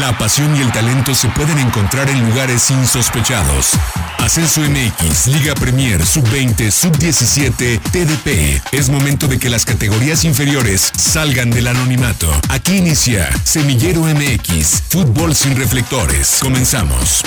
La 0.00 0.18
pasión 0.18 0.56
y 0.56 0.60
el 0.60 0.72
talento 0.72 1.14
se 1.14 1.28
pueden 1.28 1.56
encontrar 1.56 2.10
en 2.10 2.28
lugares 2.28 2.68
insospechados. 2.68 3.74
Ascenso 4.18 4.60
MX, 4.62 5.28
Liga 5.28 5.54
Premier, 5.54 6.04
Sub-20, 6.04 6.68
Sub-17, 6.68 7.80
TDP. 7.92 8.60
Es 8.72 8.88
momento 8.88 9.28
de 9.28 9.38
que 9.38 9.48
las 9.48 9.64
categorías 9.64 10.24
inferiores 10.24 10.90
salgan 10.96 11.52
del 11.52 11.68
anonimato. 11.68 12.26
Aquí 12.50 12.78
inicia 12.78 13.30
Semillero 13.44 14.00
MX, 14.00 14.82
Fútbol 14.88 15.32
sin 15.32 15.56
reflectores. 15.56 16.40
Comenzamos. 16.42 17.22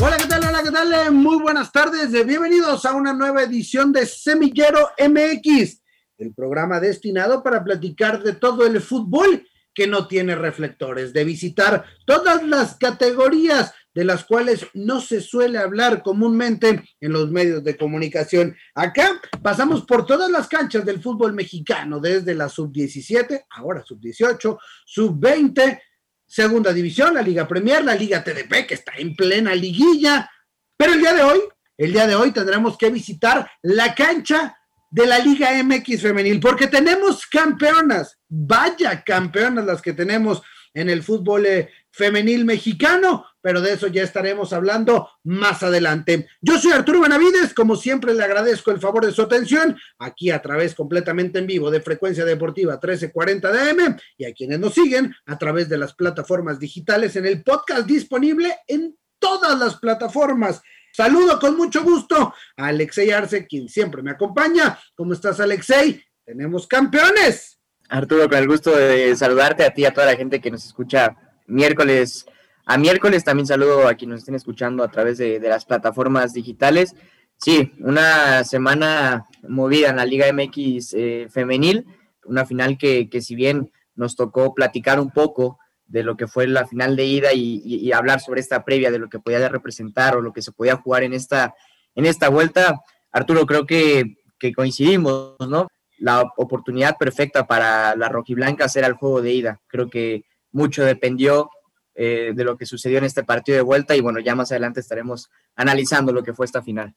Hola, 0.00 0.16
¿qué 0.16 0.26
tal? 0.26 0.44
Hola, 0.44 0.62
¿qué 0.62 0.70
tal? 0.70 1.12
Muy 1.12 1.42
buenas 1.42 1.72
tardes. 1.72 2.12
Bienvenidos 2.24 2.84
a 2.84 2.94
una 2.94 3.12
nueva 3.12 3.42
edición 3.42 3.92
de 3.92 4.06
Semillero 4.06 4.90
MX, 4.96 5.82
el 6.18 6.32
programa 6.32 6.78
destinado 6.78 7.42
para 7.42 7.64
platicar 7.64 8.22
de 8.22 8.34
todo 8.34 8.64
el 8.64 8.80
fútbol 8.80 9.44
que 9.74 9.86
no 9.86 10.06
tiene 10.06 10.34
reflectores, 10.36 11.12
de 11.12 11.24
visitar 11.24 11.84
todas 12.06 12.46
las 12.46 12.76
categorías 12.76 13.74
de 13.94 14.04
las 14.04 14.24
cuales 14.24 14.66
no 14.74 15.00
se 15.00 15.20
suele 15.20 15.58
hablar 15.58 16.02
comúnmente 16.02 16.82
en 17.00 17.12
los 17.12 17.30
medios 17.30 17.62
de 17.62 17.76
comunicación. 17.76 18.56
Acá 18.74 19.20
pasamos 19.42 19.84
por 19.84 20.04
todas 20.04 20.30
las 20.30 20.48
canchas 20.48 20.84
del 20.84 21.00
fútbol 21.00 21.32
mexicano, 21.32 22.00
desde 22.00 22.34
la 22.34 22.48
sub-17, 22.48 23.46
ahora 23.50 23.84
sub-18, 23.84 24.58
sub-20, 24.84 25.80
segunda 26.26 26.72
división, 26.72 27.14
la 27.14 27.22
Liga 27.22 27.46
Premier, 27.46 27.84
la 27.84 27.94
Liga 27.94 28.24
TDP, 28.24 28.66
que 28.66 28.74
está 28.74 28.92
en 28.96 29.14
plena 29.14 29.54
liguilla. 29.54 30.28
Pero 30.76 30.94
el 30.94 31.00
día 31.00 31.14
de 31.14 31.22
hoy, 31.22 31.40
el 31.76 31.92
día 31.92 32.06
de 32.08 32.16
hoy 32.16 32.32
tendremos 32.32 32.76
que 32.76 32.90
visitar 32.90 33.48
la 33.62 33.94
cancha 33.94 34.56
de 34.94 35.06
la 35.08 35.18
Liga 35.18 35.50
MX 35.60 36.02
femenil, 36.02 36.38
porque 36.38 36.68
tenemos 36.68 37.26
campeonas, 37.26 38.16
vaya 38.28 39.02
campeonas 39.02 39.66
las 39.66 39.82
que 39.82 39.92
tenemos 39.92 40.40
en 40.72 40.88
el 40.88 41.02
fútbol 41.02 41.46
eh, 41.46 41.68
femenil 41.90 42.44
mexicano, 42.44 43.26
pero 43.40 43.60
de 43.60 43.72
eso 43.72 43.88
ya 43.88 44.04
estaremos 44.04 44.52
hablando 44.52 45.10
más 45.24 45.64
adelante. 45.64 46.28
Yo 46.40 46.60
soy 46.60 46.70
Arturo 46.70 47.00
Benavides, 47.00 47.52
como 47.54 47.74
siempre 47.74 48.14
le 48.14 48.22
agradezco 48.22 48.70
el 48.70 48.78
favor 48.78 49.04
de 49.04 49.10
su 49.10 49.22
atención, 49.22 49.76
aquí 49.98 50.30
a 50.30 50.40
través 50.40 50.76
completamente 50.76 51.40
en 51.40 51.48
vivo 51.48 51.72
de 51.72 51.80
Frecuencia 51.80 52.24
Deportiva 52.24 52.74
1340 52.74 53.50
DM 53.50 53.96
y 54.16 54.26
a 54.26 54.32
quienes 54.32 54.60
nos 54.60 54.74
siguen 54.74 55.12
a 55.26 55.36
través 55.36 55.68
de 55.68 55.78
las 55.78 55.94
plataformas 55.94 56.60
digitales 56.60 57.16
en 57.16 57.26
el 57.26 57.42
podcast 57.42 57.84
disponible 57.84 58.54
en 58.68 58.96
todas 59.18 59.58
las 59.58 59.74
plataformas. 59.76 60.62
Saludo 60.94 61.40
con 61.40 61.56
mucho 61.56 61.82
gusto 61.82 62.32
a 62.56 62.66
Alexei 62.68 63.10
Arce, 63.10 63.48
quien 63.48 63.68
siempre 63.68 64.00
me 64.00 64.12
acompaña. 64.12 64.78
¿Cómo 64.94 65.12
estás, 65.12 65.40
Alexei? 65.40 66.00
Tenemos 66.24 66.68
campeones. 66.68 67.58
Arturo, 67.88 68.28
con 68.28 68.38
el 68.38 68.46
gusto 68.46 68.70
de 68.76 69.16
saludarte 69.16 69.64
a 69.64 69.74
ti 69.74 69.82
y 69.82 69.86
a 69.86 69.92
toda 69.92 70.06
la 70.06 70.14
gente 70.14 70.40
que 70.40 70.52
nos 70.52 70.64
escucha 70.64 71.16
miércoles 71.48 72.26
a 72.64 72.78
miércoles. 72.78 73.24
También 73.24 73.48
saludo 73.48 73.88
a 73.88 73.94
quienes 73.94 74.12
nos 74.12 74.20
estén 74.20 74.36
escuchando 74.36 74.84
a 74.84 74.90
través 74.92 75.18
de, 75.18 75.40
las 75.40 75.64
plataformas 75.64 76.32
digitales. 76.32 76.94
Sí, 77.38 77.72
una 77.80 78.44
semana 78.44 79.26
movida 79.48 79.90
en 79.90 79.96
la 79.96 80.06
Liga 80.06 80.32
MX 80.32 80.94
eh, 80.94 81.26
femenil, 81.28 81.86
una 82.24 82.46
final 82.46 82.78
que, 82.78 83.10
que 83.10 83.20
si 83.20 83.34
bien 83.34 83.72
nos 83.96 84.14
tocó 84.14 84.54
platicar 84.54 85.00
un 85.00 85.10
poco 85.10 85.58
de 85.94 86.02
lo 86.02 86.16
que 86.16 86.26
fue 86.26 86.48
la 86.48 86.66
final 86.66 86.96
de 86.96 87.04
ida 87.04 87.32
y, 87.32 87.92
hablar 87.92 88.20
sobre 88.20 88.40
esta 88.40 88.64
previa 88.64 88.90
de 88.90 88.98
lo 88.98 89.08
que 89.08 89.20
podía 89.20 89.48
representar 89.48 90.16
o 90.16 90.20
lo 90.20 90.32
que 90.32 90.42
se 90.42 90.50
podía 90.50 90.74
jugar 90.74 91.04
en 91.04 91.12
esta, 91.12 91.54
en 91.94 92.04
esta 92.04 92.28
vuelta. 92.28 92.80
Arturo, 93.12 93.46
creo 93.46 93.64
que, 93.64 94.16
coincidimos, 94.56 95.36
¿no? 95.48 95.68
La 95.98 96.22
oportunidad 96.36 96.98
perfecta 96.98 97.46
para 97.46 97.94
la 97.94 98.08
rojiblanca 98.08 98.66
era 98.74 98.88
el 98.88 98.94
juego 98.94 99.22
de 99.22 99.34
ida. 99.34 99.60
Creo 99.68 99.88
que 99.88 100.24
mucho 100.50 100.84
dependió 100.84 101.48
eh, 101.94 102.32
de 102.34 102.42
lo 102.42 102.56
que 102.56 102.66
sucedió 102.66 102.98
en 102.98 103.04
este 103.04 103.22
partido 103.22 103.54
de 103.54 103.62
vuelta 103.62 103.94
y 103.94 104.00
bueno, 104.00 104.18
ya 104.18 104.34
más 104.34 104.50
adelante 104.50 104.80
estaremos 104.80 105.30
analizando 105.54 106.12
lo 106.12 106.24
que 106.24 106.34
fue 106.34 106.44
esta 106.44 106.60
final. 106.60 106.92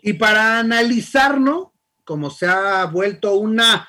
Y 0.00 0.14
para 0.14 0.58
analizar, 0.58 1.38
¿no? 1.38 1.74
Como 2.02 2.30
se 2.30 2.46
ha 2.46 2.86
vuelto 2.86 3.34
una 3.34 3.86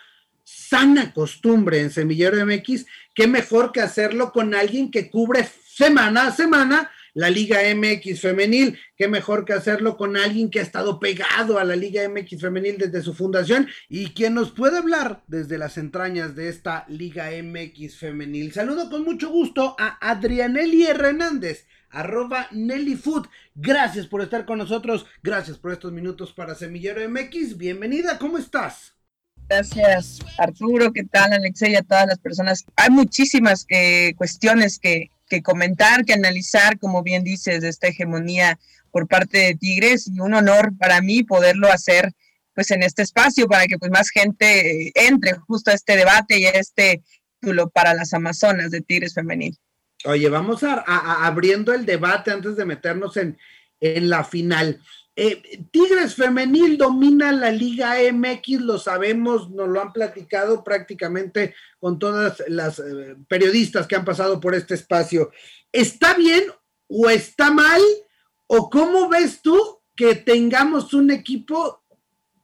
sana 0.50 1.14
costumbre 1.14 1.80
en 1.80 1.92
Semillero 1.92 2.44
MX, 2.46 2.86
qué 3.14 3.28
mejor 3.28 3.72
que 3.72 3.82
hacerlo 3.82 4.32
con 4.32 4.56
alguien 4.56 4.90
que 4.90 5.10
cubre 5.10 5.48
semana 5.68 6.28
a 6.28 6.32
semana 6.32 6.92
la 7.14 7.30
Liga 7.30 7.60
MX 7.76 8.22
femenil, 8.22 8.80
qué 8.96 9.08
mejor 9.08 9.46
que 9.46 9.54
hacerlo 9.54 9.98
con 9.98 10.18
alguien 10.18 10.50
que 10.50 10.60
ha 10.60 10.64
estado 10.64 11.00
pegado 11.00 11.60
a 11.60 11.64
la 11.64 11.76
Liga 11.76 12.08
MX 12.08 12.42
femenil 12.42 12.78
desde 12.78 13.02
su 13.02 13.14
fundación 13.14 13.68
y 13.90 14.12
quien 14.12 14.34
nos 14.34 14.52
puede 14.52 14.78
hablar 14.78 15.24
desde 15.28 15.58
las 15.58 15.78
entrañas 15.78 16.36
de 16.36 16.50
esta 16.50 16.86
Liga 16.88 17.30
MX 17.44 17.98
femenil. 17.98 18.52
Saludo 18.52 18.90
con 18.90 19.04
mucho 19.04 19.30
gusto 19.30 19.76
a 19.78 19.98
Adrianelli 20.02 20.86
Hernández 20.86 21.68
arroba 21.92 22.48
Nelly 22.52 22.96
Food. 22.96 23.28
Gracias 23.56 24.08
por 24.08 24.22
estar 24.22 24.46
con 24.46 24.58
nosotros, 24.58 25.06
gracias 25.24 25.58
por 25.58 25.72
estos 25.72 25.92
minutos 25.92 26.34
para 26.34 26.56
Semillero 26.56 27.08
MX. 27.08 27.58
Bienvenida, 27.58 28.18
¿cómo 28.18 28.38
estás? 28.38 28.99
Gracias, 29.50 30.20
Arturo. 30.38 30.94
¿Qué 30.94 31.04
tal, 31.04 31.34
Alexei? 31.34 31.76
A 31.76 31.82
todas 31.82 32.06
las 32.06 32.20
personas. 32.20 32.66
Hay 32.76 32.92
muchísimas 32.92 33.66
eh, 33.70 34.14
cuestiones 34.16 34.78
que, 34.78 35.10
que, 35.28 35.42
comentar, 35.42 36.06
que 36.06 36.14
analizar, 36.14 36.78
como 36.78 37.02
bien 37.02 37.24
dices, 37.24 37.62
de 37.62 37.70
esta 37.70 37.88
hegemonía 37.88 38.60
por 38.92 39.08
parte 39.08 39.40
de 39.40 39.56
Tigres 39.56 40.08
y 40.08 40.20
un 40.20 40.36
honor 40.36 40.78
para 40.78 41.02
mí 41.02 41.24
poderlo 41.24 41.72
hacer 41.72 42.14
pues 42.54 42.72
en 42.72 42.84
este 42.84 43.04
espacio 43.04 43.48
para 43.48 43.66
que 43.66 43.78
pues 43.80 43.92
más 43.92 44.10
gente 44.10 44.88
eh, 44.88 44.92
entre 44.96 45.34
justo 45.34 45.72
a 45.72 45.74
este 45.74 45.96
debate 45.96 46.40
y 46.40 46.46
a 46.46 46.52
este 46.52 47.02
título 47.40 47.70
para 47.70 47.94
las 47.94 48.14
Amazonas 48.14 48.70
de 48.70 48.82
Tigres 48.82 49.14
Femenil. 49.14 49.58
Oye, 50.06 50.30
vamos 50.30 50.64
a, 50.64 50.84
abriendo 51.26 51.74
el 51.74 51.86
debate 51.86 52.32
antes 52.32 52.56
de 52.56 52.66
meternos 52.66 53.18
en, 53.18 53.38
en 53.80 54.10
la 54.10 54.24
final. 54.24 54.80
Eh, 55.22 55.68
Tigres 55.70 56.16
Femenil 56.16 56.78
domina 56.78 57.34
la 57.34 57.52
Liga 57.52 57.96
MX, 58.10 58.62
lo 58.62 58.78
sabemos, 58.78 59.50
nos 59.50 59.68
lo 59.68 59.82
han 59.82 59.92
platicado 59.92 60.64
prácticamente 60.64 61.56
con 61.78 62.00
todas 62.00 62.42
las 62.48 62.80
eh, 62.80 63.18
periodistas 63.28 63.86
que 63.86 63.98
han 63.98 64.06
pasado 64.06 64.40
por 64.40 64.56
este 64.56 64.76
espacio. 64.76 65.30
¿Está 65.74 66.14
bien 66.14 66.46
o 66.88 67.10
está 67.10 67.52
mal? 67.52 67.82
¿O 68.48 68.70
cómo 68.70 69.10
ves 69.10 69.42
tú 69.42 69.82
que 69.94 70.16
tengamos 70.16 70.94
un 70.94 71.12
equipo 71.12 71.84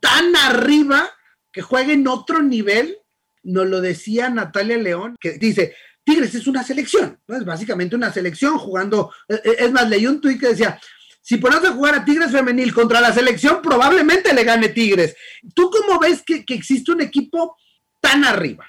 tan 0.02 0.36
arriba 0.36 1.10
que 1.54 1.62
juegue 1.62 1.94
en 1.94 2.10
otro 2.10 2.44
nivel? 2.44 2.98
Nos 3.44 3.68
lo 3.68 3.80
decía 3.80 4.30
Natalia 4.30 4.78
León, 4.78 5.16
que 5.18 5.38
dice, 5.38 5.76
Tigres 6.04 6.36
es 6.36 6.46
una 6.46 6.62
selección. 6.62 7.18
Es 7.26 7.46
básicamente 7.46 7.96
una 7.96 8.12
selección 8.12 8.58
jugando. 8.58 9.14
Eh, 9.30 9.42
es 9.60 9.72
más, 9.72 9.90
leí 9.90 10.06
un 10.06 10.20
tuit 10.20 10.42
que 10.42 10.50
decía, 10.50 10.78
si 11.26 11.38
ponemos 11.38 11.66
a 11.66 11.74
jugar 11.74 11.96
a 11.96 12.06
Tigres 12.06 12.32
femenil 12.32 12.72
contra 12.72 13.02
la 13.02 13.12
selección, 13.12 13.60
probablemente 13.60 14.32
le 14.32 14.44
gane 14.44 14.70
Tigres. 14.70 15.16
¿Tú 15.56 15.72
cómo 15.72 16.00
ves 16.00 16.22
que, 16.24 16.46
existe 16.50 16.92
un 16.92 17.02
equipo 17.02 17.58
tan 18.00 18.24
arriba? 18.24 18.64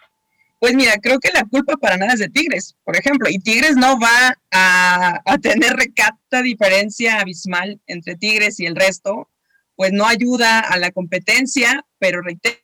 Pues 0.59 0.75
mira, 0.75 0.97
creo 0.97 1.21
que 1.21 1.31
la 1.35 1.45
culpa 1.45 1.77
para 1.77 1.99
nada 1.99 2.15
es 2.15 2.21
de 2.21 2.31
Tigres, 2.31 2.75
por 2.83 2.97
ejemplo, 2.97 3.29
y 3.29 3.39
Tigres 3.41 3.77
no 3.77 4.01
va 4.01 4.35
a, 4.51 5.21
a 5.23 5.37
tener 5.39 5.75
recata 5.75 6.41
diferencia 6.41 7.21
abismal 7.21 7.79
entre 7.87 8.17
Tigres 8.17 8.59
y 8.59 8.65
el 8.65 8.75
resto, 8.75 9.29
pues 9.75 9.93
no 9.93 10.07
ayuda 10.07 10.61
a 10.61 10.79
la 10.79 10.91
competencia, 10.93 11.85
pero 11.99 12.23
reitero, 12.23 12.57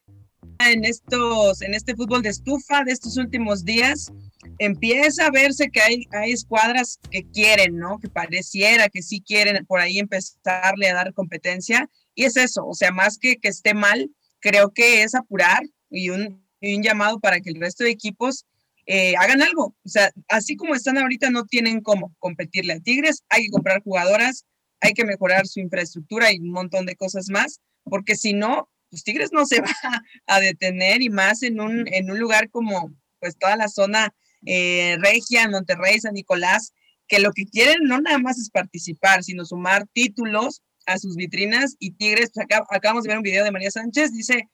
en 0.71 0.85
estos, 0.85 1.63
en 1.63 1.75
este 1.75 1.97
fútbol 1.97 2.23
de 2.23 2.29
estufa 2.29 2.85
de 2.85 2.93
estos 2.93 3.17
últimos 3.17 3.65
días, 3.65 4.13
empieza 4.59 5.27
a 5.27 5.31
verse 5.31 5.71
que 5.71 5.81
hay, 5.81 6.07
hay 6.13 6.33
escuadras 6.33 6.99
que 7.11 7.25
quieren, 7.31 7.79
¿no? 7.79 7.99
Que 7.99 8.09
pareciera 8.09 8.89
que 8.89 9.03
sí 9.03 9.21
quieren 9.21 9.65
por 9.67 9.81
ahí 9.81 9.99
empezarle 9.99 10.89
a 10.89 10.95
dar 10.95 11.13
competencia. 11.15 11.89
Y 12.15 12.25
es 12.25 12.37
eso, 12.37 12.67
o 12.67 12.75
sea, 12.75 12.93
más 12.93 13.19
que 13.19 13.37
que 13.37 13.49
esté 13.49 13.75
mal, 13.75 14.11
creo 14.41 14.73
que 14.73 15.03
es 15.03 15.15
apurar 15.15 15.63
y 15.91 16.11
un, 16.11 16.43
llamado 16.61 17.19
para 17.19 17.41
que 17.41 17.51
el 17.51 17.61
resto 17.61 17.83
de 17.83 17.91
equipos 17.91 18.45
eh, 18.87 19.15
hagan 19.17 19.43
algo. 19.43 19.75
O 19.85 19.89
sea, 19.89 20.13
así 20.29 20.57
como 20.57 20.75
están 20.75 20.99
ahorita, 20.99 21.31
no 21.31 21.45
tienen 21.45 21.81
cómo 21.81 22.15
competirle 22.19 22.75
a 22.75 22.81
Tigres, 22.81 23.25
hay 23.29 23.45
que 23.45 23.51
comprar 23.51 23.83
jugadoras, 23.83 24.45
hay 24.81 24.93
que 24.93 25.05
mejorar 25.05 25.47
su 25.47 25.61
infraestructura 25.61 26.33
y 26.33 26.39
un 26.39 26.51
montón 26.51 26.87
de 26.87 26.97
cosas 26.97 27.29
más, 27.31 27.61
porque 27.85 28.17
si 28.17 28.33
no, 28.33 28.69
pues 28.93 29.05
Tigres 29.05 29.33
no 29.33 29.47
se 29.47 29.61
va 29.63 30.05
a 30.27 30.39
detener 30.39 31.01
y 31.01 31.09
más 31.09 31.43
en 31.43 31.61
un, 31.61 31.89
en 31.89 32.11
un 32.11 32.19
lugar 32.21 32.51
como 32.51 32.95
pues 33.19 33.39
toda 33.39 33.57
la 33.57 33.69
zona 33.69 34.15
eh, 34.45 34.99
Regia, 35.01 35.49
Monterrey, 35.49 35.99
San 35.99 36.13
Nicolás, 36.13 36.75
que 37.09 37.19
lo 37.19 37.33
que 37.33 37.47
quieren 37.47 37.85
no 37.85 38.01
nada 38.01 38.19
más 38.19 38.39
es 38.39 38.51
participar, 38.51 39.25
sino 39.25 39.47
sumar 39.47 39.87
títulos 39.93 40.63
a 40.87 40.99
sus 40.99 41.17
vitrinas 41.17 41.77
y 41.79 41.93
Tigres, 41.93 42.31
pues 42.35 42.45
acá, 42.45 42.65
acabamos 42.71 43.05
de 43.05 43.09
ver 43.09 43.19
un 43.19 43.23
video 43.23 43.45
de 43.45 43.51
María 43.51 43.71
Sánchez, 43.71 44.13
dice, 44.13 44.49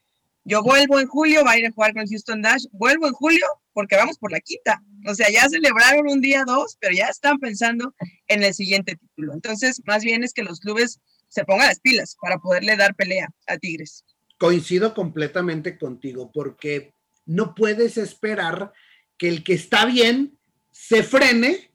yo 0.44 0.62
vuelvo 0.62 1.00
en 1.00 1.08
julio, 1.08 1.44
va 1.44 1.52
a 1.52 1.58
ir 1.58 1.66
a 1.66 1.72
jugar 1.72 1.92
con 1.92 2.02
el 2.02 2.08
Houston 2.08 2.42
Dash, 2.42 2.64
vuelvo 2.70 3.08
en 3.08 3.14
julio 3.14 3.44
porque 3.72 3.96
vamos 3.96 4.18
por 4.18 4.30
la 4.30 4.40
quinta. 4.40 4.82
O 5.06 5.14
sea, 5.14 5.30
ya 5.30 5.48
celebraron 5.48 6.08
un 6.08 6.20
día 6.20 6.44
dos, 6.46 6.76
pero 6.80 6.94
ya 6.94 7.06
están 7.06 7.38
pensando 7.38 7.94
en 8.28 8.42
el 8.42 8.54
siguiente 8.54 8.96
título. 8.96 9.34
Entonces, 9.34 9.80
más 9.86 10.04
bien 10.04 10.24
es 10.24 10.32
que 10.32 10.42
los 10.42 10.60
clubes 10.60 11.00
se 11.28 11.44
pongan 11.44 11.68
las 11.68 11.80
pilas 11.80 12.16
para 12.20 12.38
poderle 12.38 12.76
dar 12.76 12.94
pelea 12.94 13.28
a 13.46 13.58
Tigres. 13.58 14.04
Coincido 14.38 14.94
completamente 14.94 15.78
contigo 15.78 16.30
porque 16.32 16.94
no 17.26 17.54
puedes 17.54 17.98
esperar 17.98 18.72
que 19.18 19.28
el 19.28 19.44
que 19.44 19.54
está 19.54 19.84
bien 19.84 20.38
se 20.70 21.02
frene 21.02 21.72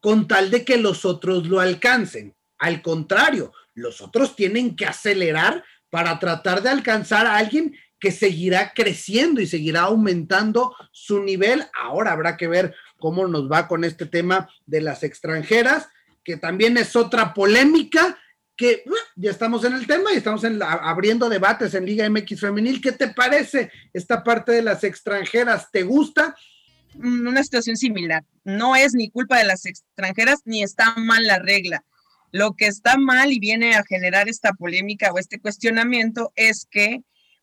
con 0.00 0.28
tal 0.28 0.50
de 0.50 0.64
que 0.64 0.76
los 0.76 1.04
otros 1.04 1.48
lo 1.48 1.60
alcancen. 1.60 2.34
Al 2.58 2.82
contrario, 2.82 3.52
los 3.74 4.00
otros 4.00 4.36
tienen 4.36 4.76
que 4.76 4.86
acelerar 4.86 5.64
para 5.90 6.18
tratar 6.18 6.62
de 6.62 6.70
alcanzar 6.70 7.26
a 7.26 7.36
alguien 7.36 7.76
que 7.98 8.12
seguirá 8.12 8.72
creciendo 8.74 9.40
y 9.40 9.46
seguirá 9.46 9.82
aumentando 9.82 10.74
su 10.92 11.22
nivel. 11.22 11.64
Ahora 11.74 12.12
habrá 12.12 12.36
que 12.36 12.46
ver 12.46 12.74
cómo 12.98 13.26
nos 13.26 13.50
va 13.50 13.66
con 13.66 13.84
este 13.84 14.06
tema 14.06 14.48
de 14.66 14.80
las 14.80 15.02
extranjeras, 15.02 15.88
que 16.22 16.36
también 16.36 16.76
es 16.76 16.94
otra 16.94 17.34
polémica 17.34 18.18
que 18.58 18.82
ya 19.14 19.30
estamos 19.30 19.64
en 19.64 19.72
el 19.72 19.86
tema 19.86 20.12
y 20.12 20.16
estamos 20.16 20.42
abriendo 20.44 21.28
debates 21.28 21.74
en 21.74 21.86
Liga 21.86 22.10
MX 22.10 22.40
Femenil. 22.40 22.80
¿Qué 22.80 22.90
te 22.90 23.08
parece 23.08 23.70
esta 23.92 24.24
parte 24.24 24.50
de 24.50 24.62
las 24.62 24.82
extranjeras? 24.82 25.70
¿Te 25.70 25.84
gusta? 25.84 26.34
Mm, 26.94 27.28
una 27.28 27.42
situación 27.44 27.76
similar. 27.76 28.24
No 28.42 28.74
es 28.74 28.94
ni 28.94 29.10
culpa 29.10 29.38
de 29.38 29.44
las 29.44 29.64
extranjeras 29.64 30.40
ni 30.44 30.64
está 30.64 30.92
mal 30.96 31.24
la 31.24 31.38
regla. 31.38 31.84
Lo 32.32 32.56
que 32.56 32.66
está 32.66 32.98
mal 32.98 33.32
y 33.32 33.38
viene 33.38 33.76
a 33.76 33.84
generar 33.84 34.28
esta 34.28 34.52
polémica 34.52 35.12
o 35.12 35.18
este 35.18 35.38
cuestionamiento 35.38 36.32
es 36.34 36.66
que, 36.68 37.02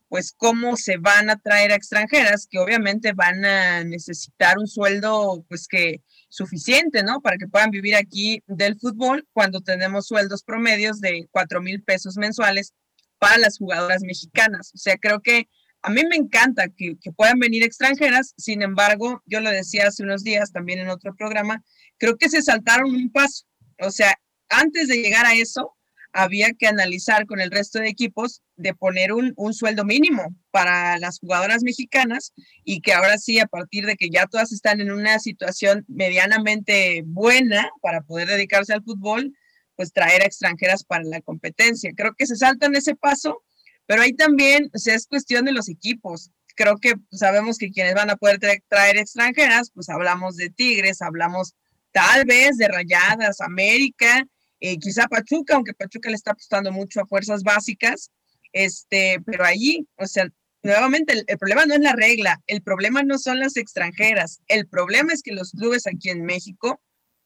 pues, 0.09 0.33
cómo 0.35 0.75
se 0.75 0.97
van 0.97 1.29
a 1.29 1.37
traer 1.37 1.71
a 1.71 1.75
extranjeras 1.75 2.45
que 2.51 2.59
obviamente 2.59 3.13
van 3.13 3.45
a 3.45 3.85
necesitar 3.85 4.59
un 4.59 4.67
sueldo, 4.67 5.45
pues, 5.47 5.69
que 5.69 6.01
suficiente, 6.35 7.03
¿no? 7.03 7.21
Para 7.21 7.37
que 7.37 7.47
puedan 7.47 7.71
vivir 7.71 7.95
aquí 7.95 8.43
del 8.47 8.77
fútbol 8.77 9.27
cuando 9.33 9.61
tenemos 9.61 10.07
sueldos 10.07 10.43
promedios 10.43 10.99
de 10.99 11.27
cuatro 11.31 11.61
mil 11.61 11.81
pesos 11.81 12.17
mensuales 12.17 12.73
para 13.19 13.37
las 13.37 13.57
jugadoras 13.57 14.01
mexicanas. 14.03 14.71
O 14.75 14.77
sea, 14.77 14.97
creo 14.97 15.21
que 15.21 15.47
a 15.81 15.89
mí 15.89 16.01
me 16.09 16.15
encanta 16.15 16.67
que, 16.67 16.95
que, 16.99 17.11
puedan 17.11 17.39
venir 17.39 17.63
extranjeras, 17.63 18.33
sin 18.37 18.61
embargo, 18.61 19.21
yo 19.25 19.39
lo 19.39 19.51
decía 19.51 19.87
hace 19.87 20.03
unos 20.03 20.23
días 20.23 20.51
también 20.51 20.79
en 20.79 20.89
otro 20.89 21.15
programa, 21.15 21.63
creo 21.97 22.17
que 22.17 22.27
se 22.27 22.41
saltaron 22.41 22.89
un 22.93 23.11
paso. 23.11 23.45
O 23.79 23.91
sea, 23.91 24.15
antes 24.49 24.87
de 24.87 24.97
llegar 24.97 25.25
a 25.25 25.35
eso, 25.35 25.74
había 26.15 26.53
que 26.53 26.65
analizar 26.65 27.25
con 27.25 27.41
el 27.41 27.51
resto 27.51 27.79
de 27.79 27.89
equipos 27.89 28.41
de 28.55 28.73
poner 28.73 29.11
un, 29.11 29.35
sueldo 29.53 29.83
mínimo 29.83 30.33
para 30.49 30.97
las 30.97 31.19
jugadoras 31.19 31.61
mexicanas 31.61 32.33
y 32.63 32.79
que 32.79 32.93
ahora 32.93 33.17
sí, 33.17 33.37
a 33.39 33.47
partir 33.47 33.85
de 33.85 33.97
que 33.97 34.09
ya 34.09 34.25
todas 34.25 34.53
están 34.53 34.79
en 34.79 34.91
una 34.91 35.19
situación 35.19 35.83
medianamente 35.89 37.03
buena 37.05 37.69
para 37.81 38.01
poder 38.01 38.29
dedicarse 38.29 38.71
al 38.71 38.81
fútbol, 38.81 39.33
pues 39.75 39.91
traer 39.91 40.21
a 40.21 40.25
extranjeras 40.25 40.85
para 40.85 41.03
la 41.03 41.19
competencia. 41.19 41.91
Creo 41.93 42.13
que 42.17 42.27
se 42.27 42.37
saltan 42.37 42.77
ese 42.77 42.95
paso, 42.95 43.43
pero 43.85 44.01
ahí 44.01 44.13
también 44.13 44.71
o 44.73 44.77
es 44.89 45.07
cuestión 45.07 45.43
de 45.43 45.51
los 45.51 45.67
equipos. 45.67 46.31
Creo 46.55 46.77
que 46.77 46.93
sabemos 47.11 47.57
que 47.57 47.71
quienes 47.71 47.93
van 47.93 48.09
a 48.09 48.15
poder 48.15 48.39
traer 48.69 48.97
extranjeras, 48.97 49.69
pues 49.71 49.89
hablamos 49.89 50.37
de 50.37 50.49
Tigres, 50.49 51.01
hablamos 51.01 51.55
tal 51.91 52.23
vez 52.23 52.55
de 52.55 52.69
Rayadas, 52.69 53.41
América, 53.41 54.25
eh, 54.59 54.77
quizá 54.79 55.07
Pachuca, 55.07 55.55
aunque 55.55 55.73
Pachuca 55.73 56.09
le 56.09 56.15
está 56.15 56.31
apostando 56.31 56.71
mucho 56.71 57.01
a 57.01 57.07
fuerzas 57.07 57.43
básicas, 57.43 58.11
este, 58.53 59.19
pero 59.25 59.43
allí, 59.43 59.87
o 59.97 60.07
sea, 60.07 60.29
nuevamente 60.63 61.13
el, 61.13 61.23
el, 61.27 61.37
problema 61.37 61.65
no 61.65 61.75
es 61.75 61.81
la 61.81 61.93
regla, 61.93 62.41
el 62.47 62.61
problema 62.61 63.03
no 63.03 63.17
son 63.17 63.39
las 63.39 63.57
extranjeras, 63.57 64.41
el 64.47 64.67
problema 64.67 65.13
es 65.13 65.21
que 65.21 65.33
los 65.33 65.51
clubes 65.51 65.87
aquí 65.87 66.09
en 66.09 66.23
México 66.23 66.81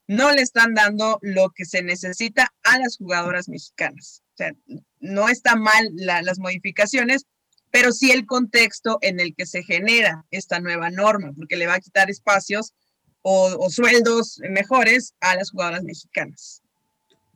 no 0.08 0.32
le 0.32 0.42
están 0.42 0.74
dando 0.74 1.20
lo 1.22 1.52
que 1.52 1.66
se 1.66 1.84
necesita 1.84 2.52
a 2.64 2.80
las 2.80 2.98
jugadoras 2.98 3.48
mexicanas. 3.48 4.24
O 4.34 4.38
sea, 4.38 4.54
no 5.00 5.30
está 5.30 5.56
mal 5.56 5.90
la, 5.94 6.24
las 6.24 6.40
modificaciones, 6.40 7.28
pero 7.70 7.92
sí 7.92 8.10
el 8.10 8.26
contexto 8.26 8.98
en 9.02 9.20
el 9.20 9.36
que 9.36 9.46
se 9.46 9.62
genera 9.62 10.26
esta 10.32 10.60
nueva 10.60 10.90
norma, 10.90 11.32
porque 11.36 11.58
le 11.58 11.68
va 11.68 11.76
a 11.76 11.80
quitar 11.80 12.10
espacios 12.10 12.74
o, 13.22 13.56
o 13.60 13.70
sueldos 13.70 14.40
mejores 14.50 15.14
a 15.20 15.36
las 15.36 15.52
jugadoras 15.52 15.84
mexicanas 15.84 16.64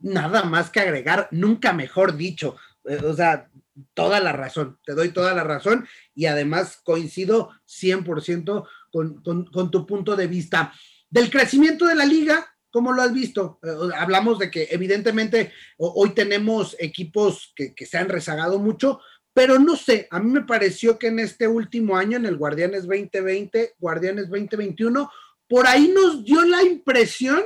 nada 0.04 0.44
más 0.44 0.70
que 0.70 0.82
agregar, 0.82 1.28
nunca 1.32 1.74
mejor 1.74 2.16
dicho. 2.16 2.56
Eh, 2.86 3.00
o 3.04 3.16
sea, 3.16 3.50
toda 3.96 4.20
la 4.20 4.34
razón, 4.34 4.78
te 4.86 4.94
doy 4.94 5.10
toda 5.10 5.34
la 5.34 5.44
razón 5.44 5.88
y 6.14 6.28
además 6.28 6.80
coincido 6.84 7.50
100% 7.68 8.68
con, 8.92 9.24
con, 9.24 9.46
con 9.46 9.72
tu 9.72 9.88
punto 9.88 10.16
de 10.16 10.28
vista. 10.28 10.74
Del 11.10 11.32
crecimiento 11.32 11.86
de 11.86 11.96
la 11.96 12.06
liga, 12.06 12.48
¿Cómo 12.74 12.92
lo 12.92 13.04
has 13.04 13.14
visto? 13.14 13.60
Eh, 13.62 13.70
hablamos 13.96 14.40
de 14.40 14.50
que 14.50 14.68
evidentemente 14.72 15.52
hoy 15.78 16.10
tenemos 16.16 16.76
equipos 16.80 17.54
que, 17.56 17.76
que, 17.76 17.86
se 17.86 18.00
han 18.00 18.10
rezagado 18.10 18.58
mucho, 18.58 19.00
pero 19.32 19.60
no 19.60 19.76
sé, 19.76 20.08
a 20.10 20.20
mí 20.20 20.32
me 20.32 20.42
pareció 20.42 20.98
que 20.98 21.10
en 21.10 21.20
este 21.20 21.48
último 21.48 21.96
año, 21.96 22.18
en 22.18 22.26
el 22.26 22.36
Guardianes 22.36 22.88
2020, 22.88 23.76
Guardianes 23.78 24.28
2021, 24.28 25.08
por 25.48 25.68
ahí 25.68 25.94
nos 25.94 26.26
dio 26.26 26.42
la 26.46 26.64
impresión 26.64 27.44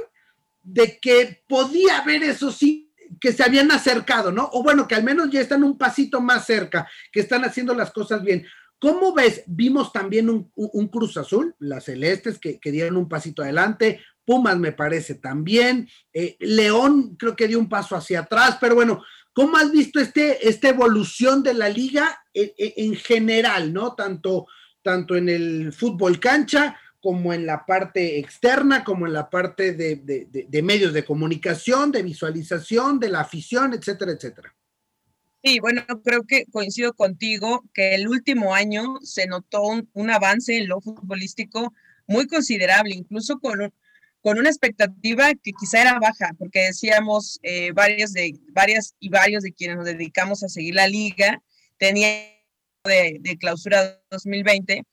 de 0.67 0.99
que 0.99 1.43
podía 1.47 1.99
haber 1.99 2.23
eso 2.23 2.51
sí, 2.51 2.91
que 3.21 3.31
se 3.31 3.41
habían 3.41 3.71
acercado, 3.71 4.33
¿no? 4.33 4.49
O 4.51 4.63
bueno, 4.63 4.85
que 4.85 4.95
al 4.95 5.03
menos 5.03 5.29
ya 5.31 5.39
están 5.39 5.63
un 5.63 5.77
pasito 5.77 6.19
más 6.19 6.45
cerca, 6.45 6.89
que 7.11 7.21
están 7.21 7.45
haciendo 7.45 7.73
las 7.73 7.91
cosas 7.91 8.21
bien. 8.21 8.45
¿Cómo 8.77 9.13
ves? 9.13 9.43
Vimos 9.47 9.93
también 9.93 10.29
un, 10.29 10.51
un 10.55 10.87
Cruz 10.89 11.15
Azul, 11.15 11.55
las 11.59 11.85
Celestes, 11.85 12.37
que, 12.37 12.59
que, 12.59 12.71
dieron 12.71 12.97
un 12.97 13.07
pasito 13.07 13.41
adelante, 13.41 14.01
Pumas 14.25 14.59
me 14.59 14.73
parece 14.73 15.15
también, 15.15 15.87
eh, 16.13 16.35
León 16.41 17.15
creo 17.17 17.33
que 17.33 17.47
dio 17.47 17.59
un 17.59 17.69
paso 17.69 17.95
hacia 17.95 18.19
atrás, 18.19 18.57
pero 18.59 18.75
bueno, 18.75 19.01
¿cómo 19.31 19.55
has 19.55 19.71
visto 19.71 20.01
este, 20.01 20.47
esta 20.47 20.67
evolución 20.67 21.41
de 21.43 21.53
la 21.53 21.69
liga 21.69 22.23
en, 22.33 22.51
en 22.57 22.95
general, 22.97 23.71
¿no? 23.71 23.95
Tanto, 23.95 24.47
tanto 24.81 25.15
en 25.15 25.29
el 25.29 25.71
fútbol 25.71 26.19
cancha 26.19 26.77
como 27.07 27.31
en 27.31 27.45
la 27.45 27.65
parte 27.65 28.19
externa, 28.19 28.83
como 28.83 29.07
en 29.07 29.13
la 29.13 29.29
parte 29.29 29.71
de, 29.71 29.95
de, 29.95 30.27
de, 30.29 30.61
medios 30.61 30.91
de 30.91 31.05
comunicación, 31.05 31.89
de 31.89 32.03
visualización, 32.03 32.99
de 32.99 33.07
la 33.07 33.21
afición, 33.21 33.73
etcétera, 33.73 34.11
etcétera. 34.11 34.53
Sí, 35.41 35.61
bueno, 35.61 35.83
creo 36.03 36.23
que 36.23 36.43
coincido 36.47 36.93
contigo 36.93 37.63
que 37.73 37.95
el 37.95 38.09
último 38.09 38.53
año 38.53 38.97
se 39.03 39.25
notó 39.25 39.61
un, 39.61 39.89
un 39.93 40.09
avance 40.09 40.57
en 40.57 40.67
lo 40.67 40.81
futbolístico 40.81 41.73
muy 42.07 42.27
considerable, 42.27 42.93
incluso 42.93 43.39
con, 43.39 43.61
un, 43.61 43.73
con 44.19 44.37
una 44.37 44.49
expectativa 44.49 45.33
que 45.33 45.53
quizá 45.57 45.83
era 45.83 45.99
baja, 45.99 46.33
porque 46.37 46.59
decíamos 46.59 47.39
eh, 47.41 47.71
varias, 47.71 48.11
de, 48.11 48.37
varias 48.49 48.95
y 48.99 49.07
varios 49.07 49.43
de 49.43 49.53
quienes 49.53 49.77
nos 49.77 49.85
dedicamos 49.85 50.43
a 50.43 50.49
seguir 50.49 50.75
la 50.75 50.89
liga, 50.89 51.41
tenía 51.77 52.09
de, 52.83 53.15
de 53.21 53.37
clausura 53.37 53.97
2020 54.11 54.83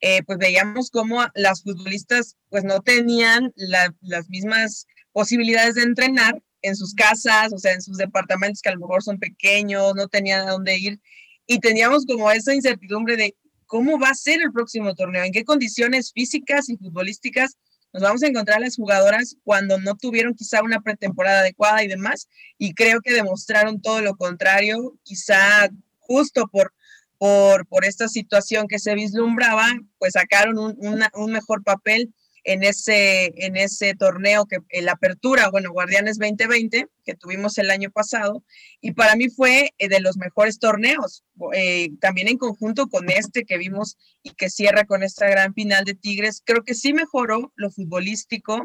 eh, 0.00 0.22
pues 0.24 0.38
veíamos 0.38 0.90
cómo 0.90 1.24
las 1.34 1.62
futbolistas 1.62 2.36
pues 2.50 2.64
no 2.64 2.80
tenían 2.80 3.52
la, 3.56 3.94
las 4.00 4.28
mismas 4.28 4.86
posibilidades 5.12 5.74
de 5.76 5.82
entrenar 5.82 6.42
en 6.62 6.76
sus 6.76 6.94
casas, 6.94 7.52
o 7.52 7.58
sea, 7.58 7.72
en 7.72 7.82
sus 7.82 7.96
departamentos 7.96 8.60
que 8.60 8.68
a 8.68 8.74
lo 8.74 8.80
mejor 8.80 9.02
son 9.02 9.18
pequeños, 9.18 9.94
no 9.94 10.08
tenían 10.08 10.46
a 10.46 10.52
dónde 10.52 10.78
ir, 10.78 11.00
y 11.46 11.60
teníamos 11.60 12.04
como 12.06 12.30
esa 12.30 12.54
incertidumbre 12.54 13.16
de 13.16 13.36
cómo 13.66 13.98
va 13.98 14.10
a 14.10 14.14
ser 14.14 14.42
el 14.42 14.52
próximo 14.52 14.94
torneo, 14.94 15.24
en 15.24 15.32
qué 15.32 15.44
condiciones 15.44 16.12
físicas 16.12 16.68
y 16.68 16.76
futbolísticas 16.76 17.56
nos 17.92 18.02
vamos 18.02 18.22
a 18.22 18.26
encontrar 18.26 18.60
las 18.60 18.76
jugadoras 18.76 19.36
cuando 19.42 19.78
no 19.78 19.96
tuvieron 19.96 20.34
quizá 20.34 20.62
una 20.62 20.82
pretemporada 20.82 21.40
adecuada 21.40 21.82
y 21.82 21.88
demás, 21.88 22.28
y 22.58 22.74
creo 22.74 23.00
que 23.00 23.14
demostraron 23.14 23.80
todo 23.80 24.02
lo 24.02 24.16
contrario, 24.16 24.98
quizá 25.02 25.70
justo 26.00 26.46
por 26.48 26.74
por, 27.18 27.66
por 27.66 27.84
esta 27.84 28.08
situación 28.08 28.68
que 28.68 28.78
se 28.78 28.94
vislumbraba, 28.94 29.66
pues 29.98 30.12
sacaron 30.12 30.58
un, 30.58 30.76
una, 30.78 31.10
un 31.14 31.32
mejor 31.32 31.62
papel 31.62 32.12
en 32.46 32.62
ese, 32.62 33.32
en 33.44 33.56
ese 33.56 33.94
torneo 33.94 34.46
que 34.46 34.58
en 34.70 34.84
la 34.84 34.92
apertura, 34.92 35.50
bueno, 35.50 35.72
Guardianes 35.72 36.18
2020, 36.18 36.86
que 37.04 37.14
tuvimos 37.14 37.58
el 37.58 37.70
año 37.70 37.90
pasado, 37.90 38.44
y 38.80 38.92
para 38.92 39.16
mí 39.16 39.28
fue 39.28 39.74
eh, 39.78 39.88
de 39.88 40.00
los 40.00 40.16
mejores 40.16 40.60
torneos, 40.60 41.24
eh, 41.54 41.90
también 42.00 42.28
en 42.28 42.38
conjunto 42.38 42.88
con 42.88 43.10
este 43.10 43.44
que 43.44 43.58
vimos 43.58 43.98
y 44.22 44.30
que 44.30 44.48
cierra 44.48 44.84
con 44.84 45.02
esta 45.02 45.28
gran 45.28 45.54
final 45.54 45.84
de 45.84 45.94
Tigres, 45.94 46.40
creo 46.44 46.62
que 46.62 46.74
sí 46.74 46.92
mejoró 46.92 47.52
lo 47.56 47.70
futbolístico, 47.70 48.62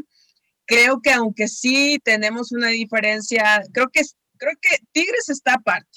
creo 0.65 1.01
que 1.01 1.12
aunque 1.12 1.48
sí 1.48 2.00
tenemos 2.03 2.51
una 2.51 2.67
diferencia, 2.67 3.63
creo 3.74 3.89
que, 3.91 4.01
creo 4.38 4.53
que 4.62 4.77
Tigres 4.91 5.29
está 5.29 5.55
aparte, 5.55 5.89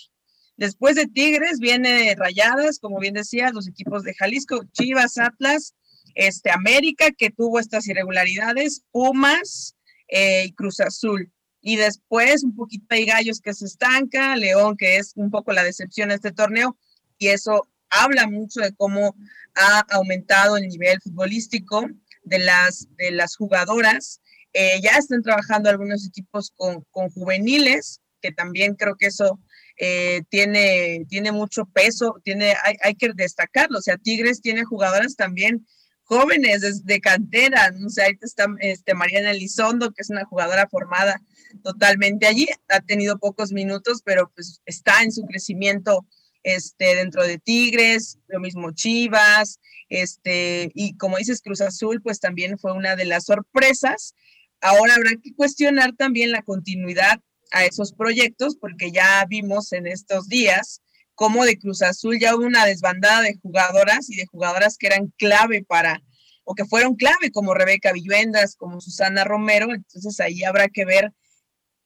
Después 0.57 0.95
de 0.95 1.07
Tigres 1.07 1.59
viene 1.59 2.15
Rayadas, 2.17 2.79
como 2.79 3.01
bien 3.01 3.15
decía, 3.15 3.51
los 3.51 3.67
equipos 3.67 4.05
de 4.05 4.15
Jalisco, 4.15 4.63
Chivas, 4.73 5.19
Atlas, 5.19 5.75
este, 6.15 6.51
América, 6.51 7.11
que 7.11 7.31
tuvo 7.31 7.59
estas 7.59 7.87
irregularidades, 7.89 8.83
Pumas 8.93 9.75
eh, 10.09 10.45
y 10.47 10.53
Cruz 10.53 10.81
Azul. 10.81 11.33
Y 11.61 11.77
después 11.77 12.45
un 12.45 12.55
poquito 12.55 12.87
hay 12.91 13.07
gallos 13.07 13.41
que 13.41 13.55
se 13.55 13.65
estanca, 13.65 14.37
León, 14.37 14.77
que 14.77 14.99
es 14.99 15.13
un 15.17 15.31
poco 15.31 15.53
la 15.53 15.65
decepción 15.65 16.11
de 16.11 16.17
este 16.17 16.31
torneo, 16.31 16.77
y 17.19 17.29
eso 17.29 17.69
habla 17.91 18.29
mucho 18.29 18.61
de 18.61 18.75
cómo 18.75 19.17
ha 19.55 19.81
aumentado 19.91 20.57
el 20.57 20.69
nivel 20.69 21.01
futbolístico 21.01 21.89
de 22.23 22.39
las, 22.39 22.89
de 22.97 23.13
las 23.13 23.37
jugadoras. 23.37 24.21
Eh, 24.53 24.81
ya 24.83 24.93
están 24.99 25.23
trabajando 25.23 25.69
algunos 25.69 26.07
equipos 26.07 26.53
con, 26.55 26.85
con 26.91 27.11
juveniles, 27.11 28.01
que 28.21 28.31
también 28.31 28.75
creo 28.75 28.97
que 28.97 29.07
eso 29.07 29.41
eh, 29.77 30.23
tiene, 30.29 31.05
tiene 31.09 31.33
mucho 31.33 31.67
peso, 31.67 32.21
tiene, 32.23 32.55
hay, 32.63 32.77
hay, 32.83 32.95
que 32.95 33.13
destacarlo. 33.15 33.79
O 33.79 33.83
sea, 33.83 33.97
Tigres 33.97 34.41
tiene 34.41 34.65
jugadoras 34.65 35.17
también 35.17 35.67
jóvenes 36.05 36.85
de, 36.85 37.01
cantera, 37.01 37.71
no 37.73 37.89
sé, 37.89 38.03
ahí 38.03 38.13
está 38.21 38.47
este, 38.61 38.95
Mariana 38.95 39.31
Elizondo, 39.31 39.93
que 39.93 40.03
es 40.03 40.11
una 40.11 40.25
jugadora 40.25 40.69
formada 40.69 41.21
totalmente 41.63 42.27
allí, 42.27 42.47
ha 42.69 42.81
tenido 42.81 43.19
pocos 43.19 43.53
minutos, 43.53 44.03
pero 44.05 44.31
pues 44.35 44.61
está 44.67 45.03
en 45.03 45.13
su 45.13 45.23
crecimiento 45.25 46.07
este, 46.43 46.97
dentro 46.97 47.23
de 47.23 47.39
Tigres, 47.39 48.19
lo 48.29 48.39
mismo 48.39 48.73
Chivas, 48.73 49.61
este, 49.89 50.71
y 50.75 50.97
como 50.97 51.17
dices, 51.17 51.41
Cruz 51.41 51.63
Azul, 51.63 52.03
pues 52.03 52.21
también 52.21 52.59
fue 52.59 52.73
una 52.73 52.97
de 52.97 53.07
las 53.07 53.25
sorpresas. 53.25 54.15
Ahora 54.61 54.95
habrá 54.95 55.13
que 55.23 55.35
cuestionar 55.35 55.95
también 55.97 56.33
la 56.33 56.43
continuidad 56.43 57.21
a 57.55 57.65
esos 57.65 57.93
proyectos, 57.93 58.57
porque 58.57 58.91
ya 58.91 59.25
vimos 59.29 59.73
en 59.73 59.87
estos 59.87 60.29
días 60.29 60.83
cómo 61.15 61.45
de 61.45 61.57
Cruz 61.57 61.83
Azul 61.83 62.19
ya 62.19 62.35
hubo 62.35 62.45
una 62.45 62.67
desbandada 62.67 63.23
de 63.23 63.39
jugadoras 63.41 64.11
y 64.11 64.17
de 64.17 64.27
jugadoras 64.27 64.77
que 64.77 64.89
eran 64.89 65.13
clave 65.17 65.63
para, 65.63 66.03
o 66.43 66.55
que 66.55 66.65
fueron 66.65 66.97
clave, 66.97 67.31
como 67.31 67.55
Rebeca 67.55 67.93
Villuendas, 67.93 68.57
como 68.57 68.81
Susana 68.81 69.25
Romero. 69.25 69.73
Entonces 69.73 70.19
ahí 70.21 70.43
habrá 70.43 70.69
que 70.69 70.85
ver 70.85 71.13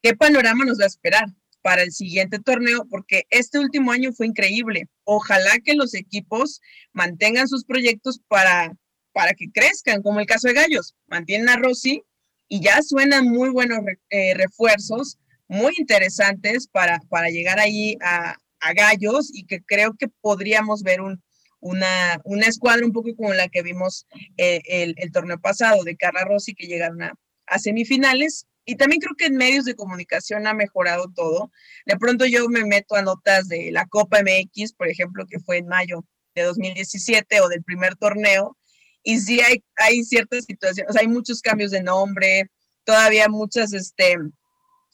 qué 0.01 0.15
panorama 0.15 0.65
nos 0.65 0.79
va 0.79 0.85
a 0.85 0.87
esperar 0.87 1.25
para 1.61 1.83
el 1.83 1.91
siguiente 1.91 2.39
torneo, 2.39 2.85
porque 2.89 3.25
este 3.29 3.59
último 3.59 3.91
año 3.91 4.11
fue 4.11 4.25
increíble. 4.25 4.87
Ojalá 5.03 5.59
que 5.63 5.75
los 5.75 5.93
equipos 5.93 6.61
mantengan 6.93 7.47
sus 7.47 7.63
proyectos 7.65 8.21
para, 8.27 8.73
para 9.11 9.33
que 9.33 9.51
crezcan, 9.51 10.01
como 10.01 10.19
el 10.19 10.25
caso 10.25 10.47
de 10.47 10.55
Gallos. 10.55 10.95
Mantienen 11.07 11.49
a 11.49 11.57
Rossi 11.57 12.03
y 12.47 12.61
ya 12.61 12.81
suenan 12.81 13.25
muy 13.25 13.49
buenos 13.49 13.79
eh, 14.09 14.33
refuerzos, 14.33 15.19
muy 15.49 15.73
interesantes 15.77 16.67
para, 16.67 16.99
para 17.09 17.29
llegar 17.29 17.59
ahí 17.59 17.97
a, 18.01 18.37
a 18.61 18.73
Gallos 18.73 19.31
y 19.33 19.45
que 19.45 19.61
creo 19.61 19.95
que 19.97 20.07
podríamos 20.21 20.83
ver 20.83 21.01
un, 21.01 21.21
una, 21.59 22.21
una 22.23 22.45
escuadra 22.45 22.85
un 22.85 22.93
poco 22.93 23.15
como 23.15 23.33
la 23.33 23.49
que 23.49 23.63
vimos 23.63 24.05
eh, 24.37 24.61
el, 24.65 24.95
el, 24.97 25.11
torneo 25.11 25.39
pasado 25.39 25.83
de 25.83 25.97
Carla 25.97 26.23
Rossi 26.23 26.53
que 26.53 26.67
llegaron 26.67 27.01
a, 27.01 27.13
a, 27.47 27.59
semifinales. 27.59 28.45
Y 28.63 28.75
también 28.75 29.01
creo 29.01 29.15
que 29.17 29.25
en 29.25 29.35
medios 29.35 29.65
de 29.65 29.73
comunicación 29.73 30.45
ha 30.45 30.53
mejorado 30.53 31.11
todo. 31.15 31.51
De 31.87 31.97
pronto 31.97 32.25
yo 32.25 32.47
me 32.47 32.65
meto 32.65 32.95
a 32.95 33.01
notas 33.01 33.47
de 33.47 33.71
la 33.71 33.87
Copa 33.87 34.19
MX, 34.21 34.73
por 34.73 34.87
ejemplo, 34.87 35.25
que 35.27 35.39
fue 35.39 35.57
en 35.57 35.67
mayo 35.67 36.05
de 36.35 36.43
2017 36.43 37.41
o 37.41 37.49
del 37.49 37.63
primer 37.63 37.95
torneo. 37.95 38.55
Y 39.01 39.19
sí 39.19 39.41
hay, 39.41 39.63
hay 39.77 40.03
ciertas 40.03 40.45
situaciones, 40.45 40.95
hay 40.95 41.07
muchos 41.07 41.41
cambios 41.41 41.71
de 41.71 41.81
nombre, 41.81 42.51
todavía 42.83 43.27
muchas, 43.27 43.73
este, 43.73 44.17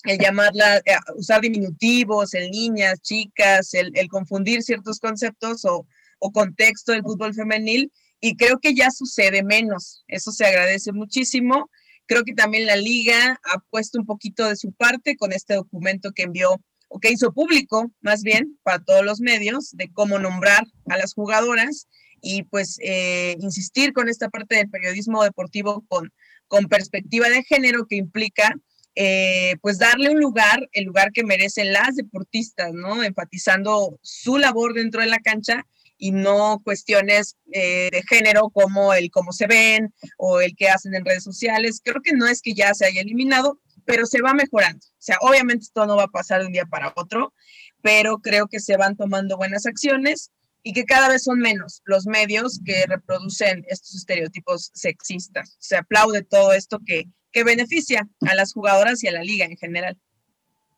el 0.05 0.19
llamarla, 0.19 0.77
eh, 0.77 0.95
usar 1.15 1.41
diminutivos, 1.41 2.33
el 2.33 2.51
niñas, 2.51 3.01
chicas, 3.01 3.73
el, 3.73 3.91
el 3.95 4.07
confundir 4.07 4.63
ciertos 4.63 4.99
conceptos 4.99 5.65
o, 5.65 5.87
o, 6.19 6.31
contexto 6.31 6.91
del 6.91 7.03
fútbol 7.03 7.33
femenil 7.33 7.91
y 8.19 8.35
creo 8.35 8.59
que 8.59 8.73
ya 8.73 8.91
sucede 8.91 9.43
menos. 9.43 10.03
Eso 10.07 10.31
se 10.31 10.45
agradece 10.45 10.91
muchísimo. 10.91 11.69
Creo 12.07 12.23
que 12.23 12.33
también 12.33 12.65
la 12.65 12.75
liga 12.75 13.39
ha 13.43 13.59
puesto 13.69 13.99
un 13.99 14.05
poquito 14.05 14.47
de 14.47 14.55
su 14.55 14.71
parte 14.73 15.17
con 15.17 15.31
este 15.33 15.55
documento 15.55 16.11
que 16.11 16.23
envió 16.23 16.61
o 16.87 16.99
que 16.99 17.11
hizo 17.11 17.33
público, 17.33 17.91
más 18.01 18.21
bien, 18.21 18.57
para 18.63 18.79
todos 18.79 19.03
los 19.03 19.19
medios, 19.19 19.71
de 19.71 19.91
cómo 19.91 20.19
nombrar 20.19 20.65
a 20.87 20.97
las 20.97 21.13
jugadoras 21.13 21.87
y 22.21 22.43
pues 22.43 22.77
eh, 22.81 23.35
insistir 23.39 23.93
con 23.93 24.09
esta 24.09 24.29
parte 24.29 24.55
del 24.55 24.69
periodismo 24.69 25.23
deportivo 25.23 25.83
con, 25.87 26.11
con 26.47 26.65
perspectiva 26.65 27.29
de 27.29 27.43
género 27.43 27.85
que 27.87 27.95
implica 27.95 28.55
eh, 28.95 29.55
pues 29.61 29.77
darle 29.77 30.09
un 30.09 30.19
lugar, 30.19 30.69
el 30.71 30.85
lugar 30.85 31.11
que 31.11 31.23
merecen 31.23 31.73
las 31.73 31.95
deportistas, 31.95 32.71
¿no? 32.73 33.03
Enfatizando 33.03 33.99
su 34.01 34.37
labor 34.37 34.73
dentro 34.73 35.01
de 35.01 35.07
la 35.07 35.19
cancha 35.19 35.65
y 35.97 36.11
no 36.11 36.61
cuestiones 36.63 37.37
eh, 37.51 37.89
de 37.91 38.03
género 38.03 38.49
como 38.49 38.93
el 38.93 39.11
cómo 39.11 39.31
se 39.31 39.47
ven 39.47 39.93
o 40.17 40.41
el 40.41 40.55
que 40.55 40.69
hacen 40.69 40.95
en 40.95 41.05
redes 41.05 41.23
sociales. 41.23 41.81
Creo 41.83 42.01
que 42.01 42.13
no 42.13 42.27
es 42.27 42.41
que 42.41 42.53
ya 42.53 42.73
se 42.73 42.85
haya 42.85 43.01
eliminado, 43.01 43.59
pero 43.85 44.05
se 44.05 44.21
va 44.21 44.33
mejorando. 44.33 44.85
O 44.85 45.01
sea, 45.01 45.17
obviamente 45.21 45.63
esto 45.63 45.85
no 45.85 45.97
va 45.97 46.03
a 46.03 46.07
pasar 46.07 46.41
de 46.41 46.47
un 46.47 46.53
día 46.53 46.65
para 46.65 46.93
otro, 46.95 47.33
pero 47.81 48.19
creo 48.19 48.47
que 48.47 48.59
se 48.59 48.77
van 48.77 48.95
tomando 48.95 49.37
buenas 49.37 49.65
acciones 49.65 50.31
y 50.63 50.73
que 50.73 50.85
cada 50.85 51.09
vez 51.09 51.23
son 51.23 51.39
menos 51.39 51.81
los 51.85 52.07
medios 52.07 52.59
que 52.65 52.85
reproducen 52.87 53.63
estos 53.67 53.93
estereotipos 53.95 54.71
sexistas. 54.73 55.55
Se 55.59 55.77
aplaude 55.77 56.23
todo 56.23 56.53
esto 56.53 56.79
que 56.83 57.05
que 57.35 57.43
beneficia 57.43 58.07
a 58.21 58.33
las 58.33 58.53
jugadoras 58.53 59.03
y 59.03 59.09
a 59.09 59.11
la 59.11 59.21
liga 59.21 59.43
en 59.43 59.57
general. 59.57 59.97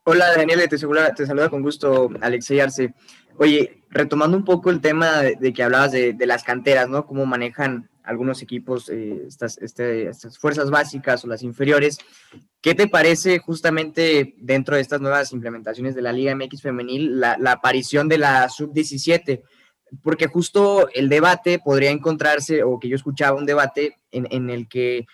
Hola 0.05 0.35
Daniela, 0.35 0.67
te 0.67 0.79
saluda, 0.79 1.13
te 1.13 1.27
saluda 1.27 1.49
con 1.49 1.61
gusto 1.61 2.09
Alexey 2.19 2.59
Arce. 2.59 2.95
Oye, 3.37 3.83
retomando 3.91 4.35
un 4.35 4.43
poco 4.43 4.71
el 4.71 4.81
tema 4.81 5.21
de, 5.21 5.53
que 5.53 5.61
hablabas 5.61 5.91
de, 5.91 6.15
las 6.25 6.43
canteras, 6.43 6.89
¿no? 6.89 7.05
Cómo 7.05 7.27
manejan 7.27 7.91
algunos 8.03 8.41
equipos 8.41 8.89
eh, 8.89 9.25
estas, 9.27 9.59
este, 9.59 10.09
estas 10.09 10.39
fuerzas 10.39 10.71
básicas 10.71 11.23
o 11.23 11.27
las 11.27 11.43
inferiores. 11.43 11.99
¿Qué 12.59 12.73
te 12.73 12.87
parece 12.87 13.37
justamente 13.37 14.33
dentro 14.37 14.77
de 14.77 14.81
estas 14.81 14.99
nuevas 14.99 15.31
implementaciones 15.33 15.93
de 15.93 16.01
la 16.01 16.11
Liga 16.11 16.33
MX 16.33 16.63
femenil 16.63 17.19
la, 17.19 17.37
aparición 17.51 18.09
de 18.09 18.17
la 18.17 18.49
sub-17? 18.49 19.43
Porque 20.01 20.25
justo 20.25 20.89
el 20.91 21.07
debate 21.07 21.59
podría 21.63 21.91
encontrarse, 21.91 22.63
o 22.63 22.79
que 22.79 22.89
yo 22.89 22.95
escuchaba 22.95 23.37
un 23.37 23.45
debate 23.45 23.97
en, 24.09 24.27
en 24.31 24.49
el 24.49 24.67
que 24.67 25.05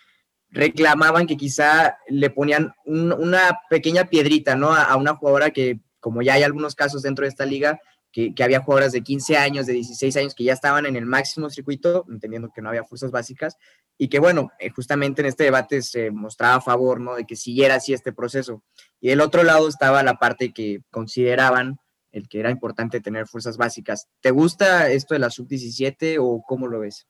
reclamaban 0.53 1.25
que 1.25 1.35
quizá 1.35 1.97
le 2.07 2.29
ponían 2.29 2.73
una 2.85 3.59
pequeña 3.69 4.05
piedrita, 4.05 4.55
¿no? 4.55 4.73
A, 4.73 4.95
una 4.95 5.15
jugadora 5.15 5.49
que, 5.49 5.79
como 5.99 6.21
ya 6.21 6.35
hay 6.35 6.43
algunos 6.43 6.75
casos 6.75 7.01
dentro 7.01 7.23
de 7.23 7.29
esta 7.29 7.45
liga, 7.45 7.81
que, 8.11 8.31
había 8.43 8.61
jugadoras 8.61 8.91
de 8.91 9.01
15 9.01 9.35
años, 9.35 9.65
de 9.65 9.73
16 9.73 10.15
años, 10.17 10.35
que 10.35 10.43
ya 10.43 10.53
estaban 10.53 10.85
en 10.85 10.95
el 10.95 11.07
máximo 11.07 11.49
circuito, 11.49 12.05
entendiendo 12.07 12.51
que 12.53 12.61
no 12.61 12.69
había 12.69 12.83
fuerzas 12.83 13.09
básicas, 13.09 13.57
y 13.97 14.09
que, 14.09 14.19
bueno, 14.19 14.51
eh, 14.59 14.69
justamente 14.69 15.23
en 15.23 15.27
este 15.27 15.45
debate 15.45 15.81
se 15.81 16.11
mostraba 16.11 16.55
a 16.55 16.61
favor, 16.61 17.01
¿no? 17.01 17.15
De 17.15 17.25
que 17.25 17.35
siguiera 17.35 17.75
así 17.75 17.91
este 17.91 18.13
proceso. 18.13 18.63
Y 19.01 19.09
del 19.09 19.21
otro 19.21 19.41
lado 19.41 19.67
estaba 19.67 20.03
la 20.03 20.19
parte 20.19 20.53
que 20.53 20.81
consideraban 20.91 21.79
el 22.11 22.29
que 22.29 22.39
era 22.39 22.51
importante 22.51 23.01
tener 23.01 23.25
fuerzas 23.27 23.57
básicas. 23.57 24.07
¿Te 24.21 24.29
gusta 24.29 24.91
esto 24.91 25.15
de 25.15 25.19
la 25.19 25.31
sub-17 25.31 26.17
o 26.21 26.43
cómo 26.47 26.67
lo 26.67 26.81
ves? 26.81 27.07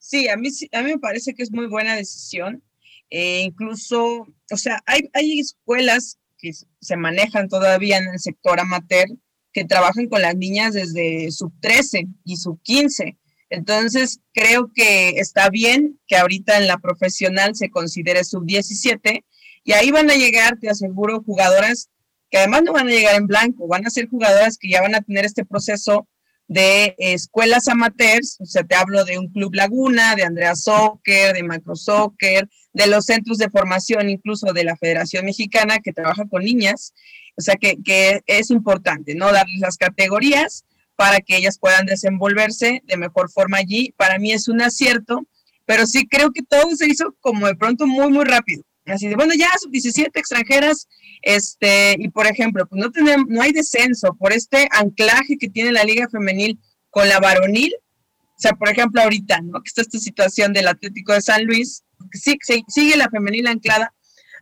Sí, 0.00 0.28
a 0.28 0.36
mí, 0.36 0.48
a 0.72 0.82
mí 0.82 0.92
me 0.92 0.98
parece 0.98 1.34
que 1.34 1.42
es 1.42 1.52
muy 1.52 1.66
buena 1.66 1.94
decisión. 1.94 2.64
Eh, 3.10 3.42
incluso, 3.42 4.26
o 4.50 4.56
sea, 4.56 4.82
hay, 4.86 5.10
hay 5.12 5.38
escuelas 5.38 6.18
que 6.38 6.52
se 6.80 6.96
manejan 6.96 7.48
todavía 7.48 7.98
en 7.98 8.08
el 8.08 8.18
sector 8.18 8.58
amateur 8.58 9.06
que 9.52 9.64
trabajan 9.64 10.08
con 10.08 10.22
las 10.22 10.34
niñas 10.36 10.74
desde 10.74 11.30
sub 11.30 11.52
13 11.60 12.06
y 12.24 12.36
sub 12.36 12.60
15. 12.62 13.18
Entonces, 13.50 14.20
creo 14.32 14.70
que 14.74 15.10
está 15.10 15.50
bien 15.50 16.00
que 16.06 16.16
ahorita 16.16 16.56
en 16.56 16.66
la 16.66 16.78
profesional 16.78 17.54
se 17.54 17.68
considere 17.68 18.24
sub 18.24 18.46
17 18.46 19.24
y 19.64 19.72
ahí 19.72 19.90
van 19.90 20.10
a 20.10 20.14
llegar, 20.14 20.58
te 20.58 20.70
aseguro, 20.70 21.22
jugadoras 21.22 21.90
que 22.30 22.38
además 22.38 22.62
no 22.62 22.72
van 22.72 22.86
a 22.86 22.92
llegar 22.92 23.16
en 23.16 23.26
blanco, 23.26 23.66
van 23.66 23.86
a 23.86 23.90
ser 23.90 24.08
jugadoras 24.08 24.56
que 24.56 24.70
ya 24.70 24.80
van 24.80 24.94
a 24.94 25.02
tener 25.02 25.24
este 25.24 25.44
proceso 25.44 26.08
de 26.50 26.96
escuelas 26.98 27.68
amateurs, 27.68 28.36
o 28.40 28.44
sea, 28.44 28.64
te 28.64 28.74
hablo 28.74 29.04
de 29.04 29.20
un 29.20 29.28
Club 29.28 29.54
Laguna, 29.54 30.16
de 30.16 30.24
Andrea 30.24 30.56
Soccer, 30.56 31.32
de 31.32 31.44
Macro 31.44 31.76
Soccer, 31.76 32.48
de 32.72 32.86
los 32.88 33.04
centros 33.04 33.38
de 33.38 33.48
formación, 33.48 34.10
incluso 34.10 34.52
de 34.52 34.64
la 34.64 34.76
Federación 34.76 35.26
Mexicana 35.26 35.78
que 35.78 35.92
trabaja 35.92 36.24
con 36.28 36.42
niñas, 36.42 36.92
o 37.36 37.40
sea, 37.40 37.54
que, 37.54 37.76
que 37.84 38.22
es 38.26 38.50
importante, 38.50 39.14
¿no? 39.14 39.30
Darles 39.30 39.60
las 39.60 39.76
categorías 39.76 40.64
para 40.96 41.20
que 41.20 41.36
ellas 41.36 41.56
puedan 41.56 41.86
desenvolverse 41.86 42.82
de 42.84 42.96
mejor 42.96 43.30
forma 43.30 43.58
allí. 43.58 43.94
Para 43.96 44.18
mí 44.18 44.32
es 44.32 44.48
un 44.48 44.60
acierto, 44.60 45.28
pero 45.66 45.86
sí 45.86 46.08
creo 46.08 46.32
que 46.32 46.42
todo 46.42 46.74
se 46.74 46.88
hizo 46.88 47.14
como 47.20 47.46
de 47.46 47.54
pronto 47.54 47.86
muy, 47.86 48.10
muy 48.10 48.24
rápido. 48.24 48.64
Así 48.92 49.08
de, 49.08 49.16
bueno, 49.16 49.34
ya 49.34 49.48
sub 49.60 49.70
17 49.70 50.18
extranjeras, 50.18 50.88
este, 51.22 51.96
y 51.98 52.08
por 52.08 52.26
ejemplo, 52.26 52.66
pues 52.66 52.80
no 52.80 52.90
tenemos, 52.90 53.26
no 53.28 53.42
hay 53.42 53.52
descenso 53.52 54.14
por 54.18 54.32
este 54.32 54.68
anclaje 54.72 55.36
que 55.38 55.48
tiene 55.48 55.72
la 55.72 55.84
liga 55.84 56.08
femenil 56.08 56.58
con 56.90 57.08
la 57.08 57.20
varonil. 57.20 57.72
O 57.74 58.40
sea, 58.42 58.52
por 58.52 58.68
ejemplo, 58.68 59.02
ahorita, 59.02 59.40
¿no? 59.42 59.60
Que 59.62 59.68
está 59.68 59.82
esta 59.82 59.98
situación 59.98 60.52
del 60.52 60.68
Atlético 60.68 61.12
de 61.12 61.20
San 61.20 61.44
Luis, 61.44 61.84
sí, 62.12 62.38
sigue 62.68 62.96
la 62.96 63.10
femenil 63.10 63.46
anclada 63.46 63.94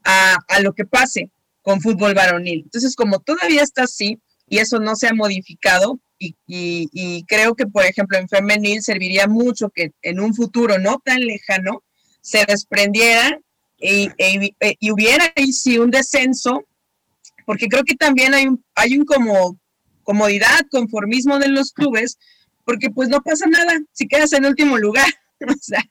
a, 0.05 0.37
a 0.49 0.61
lo 0.61 0.73
que 0.73 0.85
pase 0.85 1.31
con 1.63 1.81
fútbol 1.81 2.15
varonil. 2.15 2.63
Entonces, 2.65 2.95
como 2.95 3.19
todavía 3.19 3.63
está 3.63 3.85
así 3.85 4.21
y 4.49 4.59
eso 4.59 4.79
no 4.79 4.97
se 4.97 5.09
ha 5.09 5.15
modificado, 5.15 6.01
y, 6.19 6.35
y, 6.47 6.89
y, 6.93 7.25
creo 7.25 7.55
que, 7.55 7.67
por 7.67 7.85
ejemplo, 7.85 8.19
en 8.19 8.29
femenil 8.29 8.83
serviría 8.83 9.29
mucho 9.29 9.71
que 9.71 9.93
en 10.03 10.19
un 10.19 10.35
futuro 10.35 10.79
no 10.79 11.01
tan 11.05 11.21
lejano 11.21 11.85
se 12.21 12.45
desprendiera 12.45 13.41
y, 13.79 14.11
e, 14.19 14.55
e, 14.61 14.77
y 14.79 14.91
hubiera 14.91 15.33
ahí 15.37 15.53
sí 15.53 15.79
un 15.79 15.91
descenso, 15.91 16.65
porque 17.47 17.69
creo 17.69 17.85
que 17.85 17.95
también 17.95 18.35
hay 18.35 18.47
un, 18.47 18.65
hay 18.75 18.99
un 18.99 19.05
como 19.05 19.59
comodidad, 20.03 20.61
conformismo 20.71 21.39
de 21.39 21.49
los 21.49 21.73
clubes, 21.73 22.19
porque 22.65 22.91
pues 22.91 23.09
no 23.09 23.23
pasa 23.23 23.47
nada 23.47 23.79
si 23.93 24.07
quedas 24.07 24.33
en 24.33 24.47
último 24.47 24.79
lugar. 24.79 25.07
o 25.49 25.55
sea, 25.61 25.85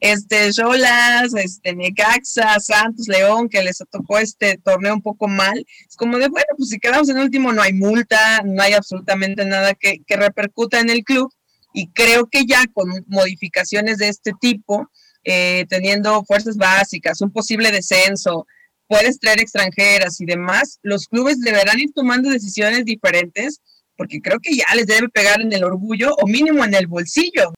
este, 0.00 0.50
Cholas, 0.52 1.34
este, 1.34 1.74
Necaxa, 1.74 2.58
Santos, 2.58 3.06
León, 3.06 3.48
que 3.48 3.62
les 3.62 3.78
tocó 3.90 4.18
este 4.18 4.58
torneo 4.58 4.94
un 4.94 5.02
poco 5.02 5.28
mal, 5.28 5.64
es 5.88 5.96
como 5.96 6.18
de, 6.18 6.28
bueno, 6.28 6.46
pues 6.56 6.70
si 6.70 6.78
quedamos 6.78 7.08
en 7.10 7.18
último 7.18 7.52
no 7.52 7.62
hay 7.62 7.74
multa, 7.74 8.42
no 8.44 8.62
hay 8.62 8.72
absolutamente 8.72 9.44
nada 9.44 9.74
que, 9.74 10.00
que 10.06 10.16
repercuta 10.16 10.80
en 10.80 10.88
el 10.88 11.04
club, 11.04 11.30
y 11.74 11.88
creo 11.88 12.28
que 12.28 12.46
ya 12.46 12.64
con 12.72 12.88
modificaciones 13.08 13.98
de 13.98 14.08
este 14.08 14.32
tipo, 14.40 14.90
eh, 15.24 15.66
teniendo 15.68 16.24
fuerzas 16.24 16.56
básicas, 16.56 17.20
un 17.20 17.32
posible 17.32 17.72
descenso, 17.72 18.46
puedes 18.86 19.18
traer 19.18 19.40
extranjeras 19.40 20.20
y 20.20 20.26
demás, 20.26 20.78
los 20.82 21.06
clubes 21.06 21.40
deberán 21.40 21.80
ir 21.80 21.92
tomando 21.92 22.30
decisiones 22.30 22.84
diferentes 22.84 23.60
porque 23.96 24.20
creo 24.20 24.38
que 24.40 24.56
ya 24.56 24.66
les 24.74 24.86
debe 24.86 25.08
pegar 25.08 25.40
en 25.40 25.52
el 25.52 25.64
orgullo 25.64 26.14
o 26.16 26.26
mínimo 26.26 26.64
en 26.64 26.74
el 26.74 26.86
bolsillo. 26.86 27.52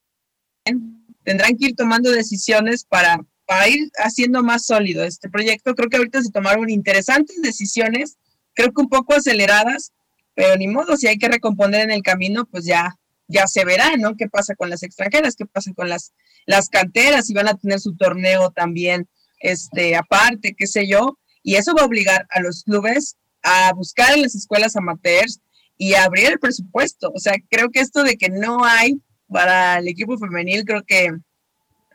Tendrán 1.24 1.56
que 1.56 1.68
ir 1.68 1.74
tomando 1.74 2.10
decisiones 2.10 2.84
para, 2.84 3.18
para 3.46 3.68
ir 3.68 3.90
haciendo 3.96 4.42
más 4.42 4.66
sólido 4.66 5.04
este 5.04 5.28
proyecto. 5.28 5.74
Creo 5.74 5.88
que 5.88 5.96
ahorita 5.96 6.22
se 6.22 6.30
tomaron 6.30 6.70
interesantes 6.70 7.40
decisiones, 7.42 8.16
creo 8.54 8.72
que 8.72 8.82
un 8.82 8.88
poco 8.88 9.14
aceleradas, 9.14 9.92
pero 10.34 10.56
ni 10.56 10.68
modo, 10.68 10.96
si 10.96 11.08
hay 11.08 11.18
que 11.18 11.28
recomponer 11.28 11.82
en 11.82 11.90
el 11.90 12.02
camino, 12.02 12.46
pues 12.46 12.66
ya, 12.66 12.96
ya 13.28 13.46
se 13.46 13.64
verá, 13.64 13.96
¿no? 13.96 14.16
¿Qué 14.16 14.28
pasa 14.28 14.54
con 14.54 14.70
las 14.70 14.82
extranjeras? 14.82 15.36
¿Qué 15.36 15.46
pasa 15.46 15.72
con 15.74 15.88
las, 15.88 16.12
las 16.46 16.68
canteras? 16.68 17.26
Si 17.26 17.34
van 17.34 17.48
a 17.48 17.54
tener 17.54 17.80
su 17.80 17.96
torneo 17.96 18.50
también, 18.50 19.08
este, 19.40 19.96
aparte, 19.96 20.54
qué 20.56 20.66
sé 20.66 20.86
yo. 20.86 21.18
Y 21.42 21.56
eso 21.56 21.74
va 21.74 21.82
a 21.82 21.86
obligar 21.86 22.26
a 22.30 22.40
los 22.40 22.64
clubes 22.64 23.16
a 23.42 23.72
buscar 23.72 24.14
en 24.14 24.22
las 24.22 24.34
escuelas 24.34 24.76
amateurs 24.76 25.40
y 25.78 25.94
abrir 25.94 26.26
el 26.26 26.38
presupuesto. 26.38 27.12
O 27.14 27.18
sea, 27.18 27.34
creo 27.48 27.70
que 27.70 27.80
esto 27.80 28.02
de 28.02 28.16
que 28.16 28.28
no 28.28 28.64
hay 28.64 29.00
para 29.28 29.78
el 29.78 29.88
equipo 29.88 30.18
femenil, 30.18 30.64
creo 30.64 30.82
que, 30.84 31.10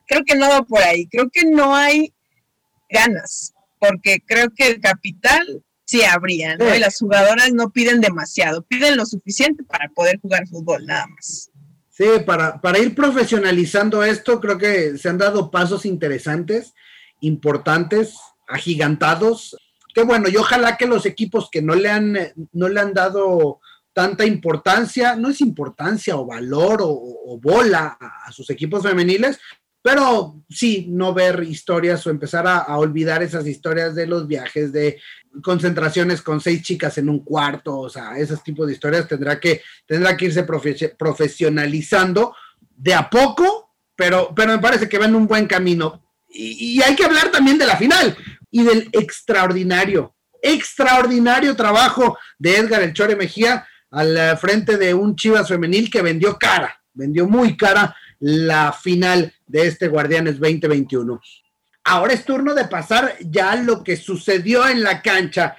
creo 0.08 0.24
que 0.26 0.36
no 0.36 0.50
va 0.50 0.64
por 0.64 0.82
ahí. 0.82 1.08
Creo 1.08 1.30
que 1.30 1.46
no 1.46 1.76
hay 1.76 2.14
ganas, 2.90 3.54
porque 3.80 4.22
creo 4.26 4.50
que 4.56 4.68
el 4.68 4.82
capital 4.82 5.64
sí 5.91 6.03
habría, 6.03 6.55
¿no? 6.55 6.74
Y 6.74 6.79
las 6.79 6.98
jugadoras 6.98 7.51
no 7.51 7.71
piden 7.71 8.00
demasiado, 8.00 8.62
piden 8.63 8.95
lo 8.95 9.05
suficiente 9.05 9.63
para 9.63 9.89
poder 9.89 10.19
jugar 10.21 10.48
fútbol, 10.48 10.86
nada 10.86 11.05
más. 11.07 11.51
Sí, 11.89 12.05
para, 12.25 12.62
para 12.62 12.79
ir 12.79 12.95
profesionalizando 12.95 14.01
esto, 14.01 14.39
creo 14.39 14.57
que 14.57 14.98
se 14.98 15.10
han 15.10 15.17
dado 15.17 15.51
pasos 15.51 15.86
interesantes, 15.86 16.74
importantes, 17.19 18.15
agigantados. 18.48 19.57
Que 19.93 20.03
bueno, 20.03 20.29
y 20.29 20.38
ojalá 20.38 20.77
que 20.77 20.86
los 20.86 21.05
equipos 21.05 21.50
que 21.51 21.62
no 21.62 21.75
le 21.75 21.89
han, 21.89 22.17
no 22.53 22.69
le 22.69 22.79
han 22.79 22.93
dado 22.93 23.60
tanta 23.91 24.25
importancia, 24.25 25.17
no 25.17 25.29
es 25.29 25.41
importancia 25.41 26.15
o 26.15 26.25
valor 26.25 26.79
o, 26.81 27.38
bola 27.41 27.98
a, 28.00 28.31
sus 28.31 28.50
equipos 28.50 28.83
femeniles, 28.83 29.39
pero 29.82 30.44
sí, 30.50 30.86
no 30.90 31.14
ver 31.14 31.44
historias 31.44 32.06
o 32.06 32.12
empezar 32.12 32.46
a, 32.48 32.78
olvidar 32.78 33.24
esas 33.24 33.48
historias 33.48 33.96
de 33.96 34.06
los 34.06 34.28
viajes, 34.28 34.72
de 34.72 35.00
concentraciones 35.42 36.22
con 36.22 36.40
seis 36.40 36.62
chicas 36.62 36.98
en 36.98 37.10
un 37.10 37.24
cuarto, 37.24 37.78
o 37.80 37.90
sea, 37.90 38.18
esos 38.18 38.44
tipos 38.44 38.68
de 38.68 38.74
historias 38.74 39.08
tendrá 39.08 39.40
que, 39.40 39.62
tendrá 39.88 40.16
que 40.16 40.26
irse 40.26 40.46
profesionalizando 40.98 42.36
de 42.76 42.94
a 42.94 43.10
poco, 43.10 43.74
pero, 43.96 44.34
pero 44.36 44.52
me 44.52 44.60
parece 44.60 44.88
que 44.88 45.00
va 45.00 45.06
en 45.06 45.16
un 45.16 45.28
buen 45.28 45.48
camino. 45.48 46.04
Y, 46.30 46.78
y 46.78 46.82
hay 46.84 46.96
que 46.96 47.06
hablar 47.06 47.32
también 47.32 47.58
de 47.58 47.66
la 47.66 47.78
final 47.78 48.16
y 48.52 48.64
del 48.64 48.88
extraordinario, 48.92 50.14
extraordinario 50.42 51.56
trabajo 51.56 52.18
de 52.38 52.58
Edgar 52.58 52.84
El 52.84 52.94
Chore 52.94 53.16
Mejía 53.16 53.68
al 53.90 54.38
frente 54.38 54.78
de 54.78 54.94
un 54.94 55.16
Chivas 55.16 55.48
femenil 55.48 55.90
que 55.90 56.02
vendió 56.02 56.38
cara, 56.38 56.82
vendió 56.94 57.28
muy 57.28 57.58
cara 57.58 57.96
la 58.22 58.72
final 58.72 59.34
de 59.48 59.68
este 59.68 59.88
Guardianes 59.88 60.40
2021. 60.40 61.20
Ahora 61.84 62.13
es 62.13 62.24
turno 62.24 62.54
de 62.54 62.66
pasar 62.66 63.16
ya 63.20 63.56
lo 63.56 63.84
que 63.84 63.98
sucedió 63.98 64.68
en 64.68 64.84
la 64.84 65.01
cancha. 65.01 65.58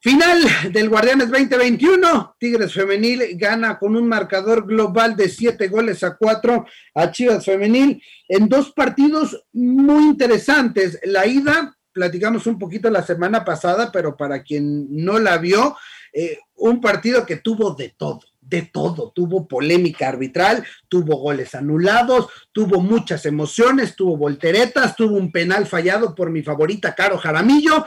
Final 0.00 0.42
del 0.72 0.88
Guardianes 0.88 1.30
2021, 1.30 2.36
Tigres 2.38 2.72
Femenil 2.72 3.36
gana 3.36 3.78
con 3.78 3.96
un 3.96 4.08
marcador 4.08 4.66
global 4.66 5.16
de 5.16 5.28
siete 5.28 5.68
goles 5.68 6.02
a 6.02 6.16
cuatro 6.16 6.66
a 6.94 7.10
Chivas 7.10 7.44
Femenil 7.44 8.02
en 8.28 8.48
dos 8.48 8.72
partidos 8.72 9.44
muy 9.52 10.04
interesantes. 10.04 10.98
La 11.04 11.26
ida, 11.26 11.76
platicamos 11.92 12.46
un 12.46 12.58
poquito 12.58 12.90
la 12.90 13.02
semana 13.02 13.44
pasada, 13.44 13.90
pero 13.92 14.16
para 14.16 14.42
quien 14.42 14.86
no 14.90 15.18
la 15.18 15.38
vio, 15.38 15.76
eh, 16.12 16.38
un 16.56 16.80
partido 16.80 17.24
que 17.24 17.36
tuvo 17.36 17.74
de 17.74 17.94
todo 17.96 18.20
de 18.46 18.62
todo. 18.62 19.12
Tuvo 19.14 19.48
polémica 19.48 20.08
arbitral, 20.08 20.64
tuvo 20.88 21.16
goles 21.16 21.54
anulados, 21.54 22.28
tuvo 22.52 22.80
muchas 22.80 23.26
emociones, 23.26 23.96
tuvo 23.96 24.16
volteretas, 24.16 24.96
tuvo 24.96 25.16
un 25.16 25.32
penal 25.32 25.66
fallado 25.66 26.14
por 26.14 26.30
mi 26.30 26.42
favorita 26.42 26.94
Caro 26.94 27.18
Jaramillo 27.18 27.84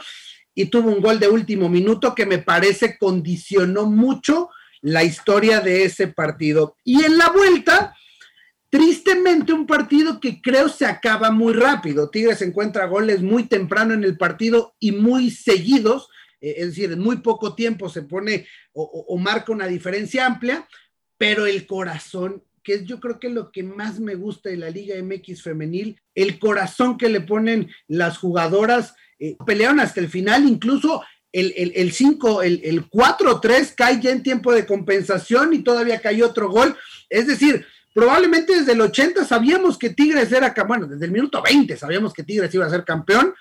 y 0.54 0.66
tuvo 0.66 0.90
un 0.90 1.00
gol 1.00 1.20
de 1.20 1.28
último 1.28 1.68
minuto 1.68 2.14
que 2.14 2.26
me 2.26 2.38
parece 2.38 2.98
condicionó 2.98 3.86
mucho 3.86 4.50
la 4.80 5.04
historia 5.04 5.60
de 5.60 5.84
ese 5.84 6.08
partido. 6.08 6.76
Y 6.84 7.04
en 7.04 7.18
la 7.18 7.30
vuelta, 7.30 7.94
tristemente 8.70 9.52
un 9.52 9.66
partido 9.66 10.20
que 10.20 10.40
creo 10.40 10.68
se 10.68 10.86
acaba 10.86 11.30
muy 11.30 11.52
rápido. 11.52 12.10
Tigres 12.10 12.42
encuentra 12.42 12.86
goles 12.86 13.22
muy 13.22 13.44
temprano 13.44 13.94
en 13.94 14.04
el 14.04 14.16
partido 14.16 14.74
y 14.78 14.92
muy 14.92 15.30
seguidos 15.30 16.08
eh, 16.40 16.54
es 16.58 16.66
decir, 16.68 16.92
en 16.92 17.00
muy 17.00 17.18
poco 17.18 17.54
tiempo 17.54 17.88
se 17.88 18.02
pone 18.02 18.46
o, 18.72 19.16
marca 19.18 19.52
una 19.52 19.66
diferencia 19.66 20.26
amplia, 20.26 20.68
pero 21.16 21.46
el 21.46 21.66
corazón 21.66 22.44
que 22.62 22.74
es 22.74 22.84
yo 22.84 23.00
creo 23.00 23.18
que 23.18 23.30
lo 23.30 23.50
que 23.50 23.62
más 23.62 23.98
me 23.98 24.14
gusta 24.14 24.50
de 24.50 24.58
la 24.58 24.68
Liga 24.68 24.94
MX 25.02 25.42
femenil, 25.42 26.00
el 26.14 26.38
corazón 26.38 26.98
que 26.98 27.08
le 27.08 27.22
ponen 27.22 27.70
las 27.86 28.18
jugadoras, 28.18 28.94
eh, 29.18 29.36
pelearon 29.46 29.80
hasta 29.80 30.00
el 30.00 30.08
final, 30.08 30.46
incluso 30.46 31.02
el 31.32 31.92
5, 31.92 32.42
el, 32.42 32.60
el, 32.62 32.62
el 32.64 32.90
4-3 32.90 33.74
cae 33.74 34.00
ya 34.00 34.10
en 34.10 34.22
tiempo 34.22 34.52
de 34.52 34.66
compensación 34.66 35.52
y 35.54 35.62
todavía 35.62 36.00
cayó 36.00 36.26
otro 36.26 36.50
gol. 36.50 36.76
Es 37.08 37.26
decir, 37.26 37.64
probablemente 37.94 38.54
desde 38.54 38.72
el 38.72 38.80
80 38.80 39.24
sabíamos 39.24 39.78
que 39.78 39.90
Tigres 39.90 40.30
era, 40.32 40.54
bueno, 40.66 40.86
desde 40.86 41.06
el 41.06 41.10
minuto 41.10 41.42
20 41.42 41.76
sabíamos 41.76 42.12
que 42.12 42.22
Tigres 42.22 42.54
iba 42.54 42.66
a 42.66 42.70
ser 42.70 42.84
campeón, 42.84 43.34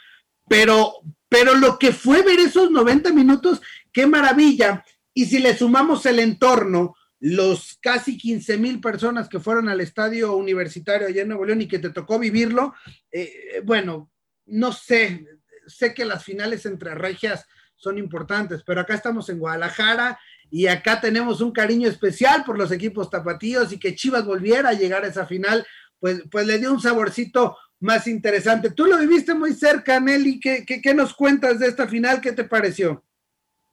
pero, 0.49 0.93
pero 1.29 1.55
lo 1.55 1.77
que 1.77 1.91
fue 1.91 2.21
ver 2.23 2.39
esos 2.39 2.71
90 2.71 3.11
minutos, 3.13 3.61
qué 3.91 4.07
maravilla. 4.07 4.83
Y 5.13 5.25
si 5.25 5.39
le 5.39 5.57
sumamos 5.57 6.05
el 6.05 6.19
entorno, 6.19 6.95
los 7.19 7.77
casi 7.81 8.17
15 8.17 8.57
mil 8.57 8.79
personas 8.79 9.27
que 9.27 9.39
fueron 9.39 9.69
al 9.69 9.81
estadio 9.81 10.35
universitario 10.35 11.07
allá 11.07 11.23
en 11.23 11.29
Nuevo 11.29 11.45
León 11.45 11.61
y 11.61 11.67
que 11.67 11.79
te 11.79 11.89
tocó 11.89 12.19
vivirlo, 12.19 12.73
eh, 13.11 13.61
bueno, 13.65 14.11
no 14.45 14.71
sé, 14.71 15.25
sé 15.65 15.93
que 15.93 16.05
las 16.05 16.23
finales 16.23 16.65
entre 16.65 16.93
regias 16.95 17.45
son 17.75 17.97
importantes, 17.97 18.63
pero 18.65 18.81
acá 18.81 18.95
estamos 18.95 19.29
en 19.29 19.39
Guadalajara 19.39 20.19
y 20.49 20.67
acá 20.67 21.01
tenemos 21.01 21.41
un 21.41 21.51
cariño 21.51 21.89
especial 21.89 22.43
por 22.43 22.57
los 22.57 22.71
equipos 22.71 23.09
tapatíos 23.09 23.71
y 23.71 23.79
que 23.79 23.95
Chivas 23.95 24.25
volviera 24.25 24.69
a 24.69 24.73
llegar 24.73 25.03
a 25.03 25.07
esa 25.07 25.25
final, 25.25 25.65
pues, 25.99 26.23
pues 26.31 26.47
le 26.47 26.59
dio 26.59 26.71
un 26.71 26.79
saborcito 26.79 27.57
más 27.79 28.07
interesante. 28.07 28.71
Tú 28.71 28.85
lo 28.85 28.97
viviste 28.97 29.33
muy 29.33 29.53
cerca, 29.53 29.99
Nelly. 29.99 30.39
¿Qué, 30.39 30.93
nos 30.93 31.13
cuentas 31.13 31.59
de 31.59 31.67
esta 31.67 31.87
final? 31.87 32.21
¿Qué 32.21 32.31
te 32.31 32.43
pareció? 32.43 33.03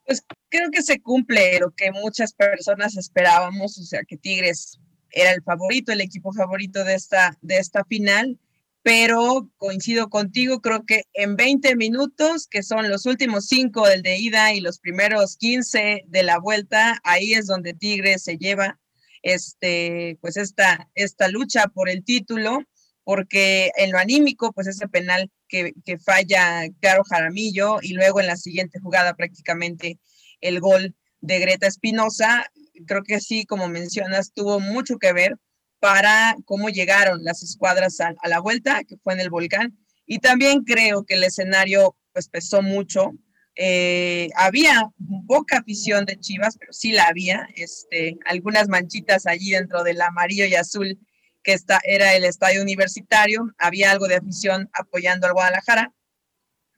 Pues 0.07 0.23
creo 0.51 0.71
que 0.71 0.83
se 0.83 1.01
cumple 1.01 1.59
lo 1.61 1.71
que 1.71 1.91
muchas 1.91 2.35
personas 2.35 2.97
esperábamos, 2.97 3.79
o 3.79 3.85
sea, 3.85 4.03
que 4.07 4.19
Tigres 4.19 4.79
era 5.11 5.31
el 5.31 5.43
favorito, 5.43 5.93
el 5.93 6.03
equipo 6.03 6.33
favorito 6.33 6.85
de 6.85 6.95
esta, 6.95 7.39
de 7.41 7.57
esta 7.57 7.85
final, 7.85 8.39
pero 8.83 9.49
coincido 9.57 10.11
contigo, 10.11 10.61
creo 10.61 10.85
que 10.85 11.05
en 11.15 11.37
20 11.37 11.75
minutos, 11.77 12.47
que 12.47 12.63
son 12.63 12.91
los 12.91 13.07
últimos 13.07 13.47
cinco 13.47 13.89
del 13.89 14.03
de 14.03 14.19
ida 14.19 14.53
y 14.53 14.61
los 14.61 14.79
primeros 14.79 15.39
15 15.39 16.05
de 16.07 16.23
la 16.23 16.39
vuelta, 16.39 17.01
ahí 17.05 17.33
es 17.33 17.47
donde 17.47 17.73
Tigres 17.73 18.25
se 18.25 18.37
lleva 18.37 18.79
este, 19.23 20.19
pues 20.21 20.37
esta, 20.37 20.91
esta 20.95 21.29
lucha 21.29 21.69
por 21.69 21.89
el 21.89 22.05
título 22.05 22.59
porque 23.05 23.71
en 23.77 23.93
lo 23.93 23.99
anímico, 23.99 24.53
pues 24.53 24.67
ese 24.67 24.89
penal 24.89 25.31
que, 25.49 25.75
falla 26.05 26.65
Caro 26.81 27.05
Jaramillo 27.05 27.79
y 27.83 27.93
luego 27.93 28.21
en 28.21 28.27
la 28.27 28.37
siguiente 28.37 28.81
jugada 28.81 29.15
prácticamente 29.15 30.01
el 30.41 30.61
gol 30.61 30.95
de 31.21 31.39
Greta 31.39 31.67
Espinosa, 31.67 32.51
creo 32.87 33.03
que 33.03 33.21
sí, 33.21 33.45
como 33.47 33.69
mencionas, 33.69 34.33
tuvo 34.33 34.59
mucho 34.59 34.99
que 34.99 35.13
ver 35.13 35.37
para 35.81 36.37
cómo 36.47 36.71
llegaron 36.71 37.23
las 37.25 37.43
escuadras 37.43 38.01
a, 38.01 38.15
la 38.27 38.41
vuelta, 38.41 38.83
que 38.85 38.97
fue 38.97 39.13
en 39.13 39.21
el 39.21 39.31
volcán. 39.31 39.79
Y 40.07 40.19
también 40.19 40.65
creo 40.65 41.05
que 41.05 41.15
el 41.15 41.25
escenario 41.25 41.97
pues 42.13 42.29
pesó 42.29 42.63
mucho. 42.63 43.13
Eh, 43.57 44.29
había 44.35 44.91
poca 45.27 45.59
afición 45.59 46.05
de 46.07 46.19
Chivas, 46.19 46.57
pero 46.59 46.73
sí 46.73 46.93
la 46.93 47.05
había, 47.05 47.49
este, 47.55 48.17
algunas 48.27 48.69
manchitas 48.69 49.27
allí 49.27 49.51
dentro 49.51 49.85
del 49.85 50.01
amarillo 50.01 50.47
y 50.47 50.55
azul 50.55 50.99
que 51.45 51.53
esta, 51.53 51.79
era 51.85 52.15
el 52.15 52.25
estadio 52.25 52.63
universitario, 52.63 53.55
había 53.59 53.93
algo 53.93 54.09
de 54.09 54.17
afición 54.17 54.69
apoyando 54.73 55.27
al 55.27 55.35
Guadalajara, 55.35 55.93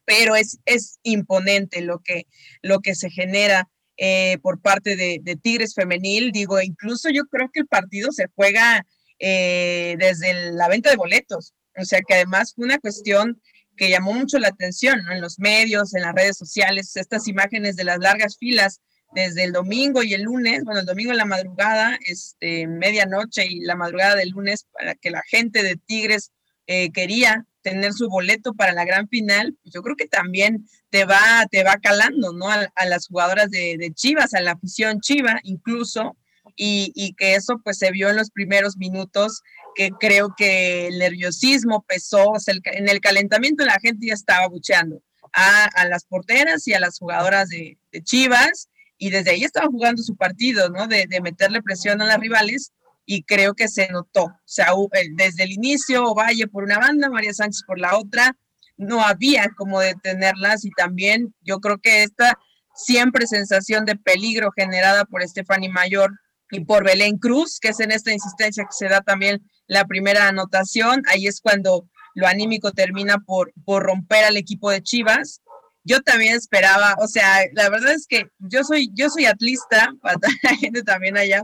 pero 0.04 0.36
es, 0.36 0.58
es 0.66 0.98
imponente 1.02 1.80
lo 1.80 2.00
que, 2.00 2.26
lo 2.60 2.80
que 2.80 2.94
se 2.94 3.08
genera 3.08 3.70
eh, 3.96 4.38
por 4.42 4.60
parte 4.60 4.94
de, 4.96 5.38
Tigres 5.42 5.74
Femenil. 5.74 6.32
Digo, 6.32 6.60
incluso 6.60 7.08
yo 7.10 7.24
creo 7.26 7.50
que 7.50 7.60
el 7.60 7.66
partido 7.66 8.12
se 8.12 8.26
juega 8.34 8.86
eh, 9.18 9.96
desde 9.98 10.52
la 10.52 10.68
venta 10.68 10.90
de 10.90 10.96
boletos, 10.96 11.54
o 11.76 11.84
sea 11.84 12.00
que 12.06 12.14
además 12.14 12.52
fue 12.54 12.66
una 12.66 12.78
cuestión 12.78 13.40
que 13.76 13.88
llamó 13.88 14.12
mucho 14.12 14.38
la 14.38 14.48
atención 14.48 15.00
en 15.10 15.20
los 15.20 15.38
medios, 15.38 15.94
en 15.94 16.02
las 16.02 16.14
redes 16.14 16.36
sociales, 16.36 16.96
estas 16.96 17.28
imágenes 17.28 17.76
de 17.76 17.84
las 17.84 17.98
largas 17.98 18.36
filas 18.38 18.80
desde 19.12 19.44
el 19.44 19.52
domingo 19.52 20.02
y 20.02 20.14
el 20.14 20.22
lunes, 20.22 20.64
bueno, 20.64 20.80
el 20.80 20.86
domingo 20.86 21.10
en 21.12 21.18
la 21.18 21.24
madrugada, 21.24 21.98
este, 22.06 22.66
medianoche 22.66 23.46
y 23.46 23.60
la 23.60 23.76
madrugada 23.76 24.14
del 24.14 24.30
lunes, 24.30 24.66
para 24.72 24.94
que 24.94 25.10
la 25.10 25.22
gente 25.28 25.62
de 25.62 25.76
Tigres 25.76 26.32
eh, 26.66 26.90
quería 26.92 27.46
tener 27.62 27.92
su 27.92 28.08
boleto 28.08 28.54
para 28.54 28.72
la 28.72 28.84
gran 28.84 29.08
final, 29.08 29.56
pues 29.62 29.74
yo 29.74 29.82
creo 29.82 29.96
que 29.96 30.06
también 30.06 30.66
te 30.90 31.04
va, 31.04 31.46
te 31.50 31.64
va 31.64 31.78
calando, 31.78 32.32
¿no? 32.32 32.48
A, 32.48 32.86
las 32.86 33.08
jugadoras 33.08 33.50
de, 33.50 33.90
Chivas, 33.94 34.34
a 34.34 34.40
la 34.40 34.52
afición 34.52 35.00
Chiva 35.00 35.40
incluso, 35.42 36.16
y, 36.54 37.14
que 37.18 37.34
eso 37.34 37.60
pues 37.64 37.78
se 37.78 37.90
vio 37.90 38.08
en 38.08 38.16
los 38.16 38.30
primeros 38.30 38.76
minutos, 38.76 39.42
que 39.74 39.90
creo 39.98 40.32
que 40.36 40.86
el 40.86 40.98
nerviosismo 40.98 41.84
pesó, 41.86 42.30
o 42.30 42.38
sea, 42.38 42.54
en 42.64 42.88
el 42.88 43.00
calentamiento 43.00 43.64
la 43.64 43.80
gente 43.80 44.06
ya 44.06 44.14
estaba 44.14 44.46
bucheando 44.46 45.02
a, 45.32 45.86
las 45.88 46.04
porteras 46.04 46.66
y 46.68 46.74
a 46.74 46.80
las 46.80 46.98
jugadoras 46.98 47.48
de 47.48 47.78
Chivas, 48.04 48.68
y 48.98 49.10
desde 49.10 49.32
ahí 49.32 49.44
estaba 49.44 49.66
jugando 49.66 50.02
su 50.02 50.16
partido, 50.16 50.68
¿no? 50.68 50.86
De, 50.86 51.06
meterle 51.22 51.62
presión 51.62 52.00
a 52.00 52.06
las 52.06 52.18
rivales 52.18 52.72
y 53.04 53.22
creo 53.22 53.54
que 53.54 53.68
se 53.68 53.88
notó. 53.88 54.24
O 54.24 54.40
sea, 54.44 54.68
desde 55.16 55.44
el 55.44 55.52
inicio, 55.52 56.14
Valle 56.14 56.46
por 56.48 56.64
una 56.64 56.78
banda, 56.78 57.10
María 57.10 57.32
Sánchez 57.32 57.62
por 57.66 57.78
la 57.78 57.96
otra, 57.96 58.36
no 58.76 59.02
había 59.02 59.48
como 59.56 59.80
detenerlas 59.80 60.64
y 60.64 60.70
también 60.70 61.34
yo 61.40 61.60
creo 61.60 61.78
que 61.78 62.02
esta 62.02 62.38
siempre 62.74 63.26
sensación 63.26 63.84
de 63.84 63.96
peligro 63.96 64.50
generada 64.54 65.04
por 65.06 65.26
Stephanie 65.26 65.70
Mayor 65.70 66.10
y 66.50 66.60
por 66.60 66.84
Belén 66.84 67.18
Cruz, 67.18 67.58
que 67.60 67.68
es 67.68 67.80
en 67.80 67.90
esta 67.90 68.12
insistencia 68.12 68.64
que 68.64 68.76
se 68.76 68.88
da 68.88 69.00
también 69.00 69.42
la 69.66 69.84
primera 69.86 70.28
anotación, 70.28 71.02
ahí 71.08 71.26
es 71.26 71.40
cuando 71.40 71.88
lo 72.14 72.26
anímico 72.26 72.72
termina 72.72 73.18
por, 73.18 73.52
por 73.64 73.82
romper 73.82 74.24
al 74.24 74.36
equipo 74.36 74.70
de 74.70 74.82
Chivas 74.82 75.40
yo 75.86 76.00
también 76.00 76.34
esperaba, 76.34 76.96
o 76.98 77.06
sea, 77.06 77.38
la 77.52 77.70
verdad 77.70 77.92
es 77.92 78.06
que 78.08 78.28
yo 78.38 78.64
soy, 78.64 78.90
yo 78.92 79.08
soy 79.08 79.26
atlista, 79.26 79.94
para 80.02 80.18
la 80.42 80.56
gente 80.56 80.82
también 80.82 81.16
allá, 81.16 81.42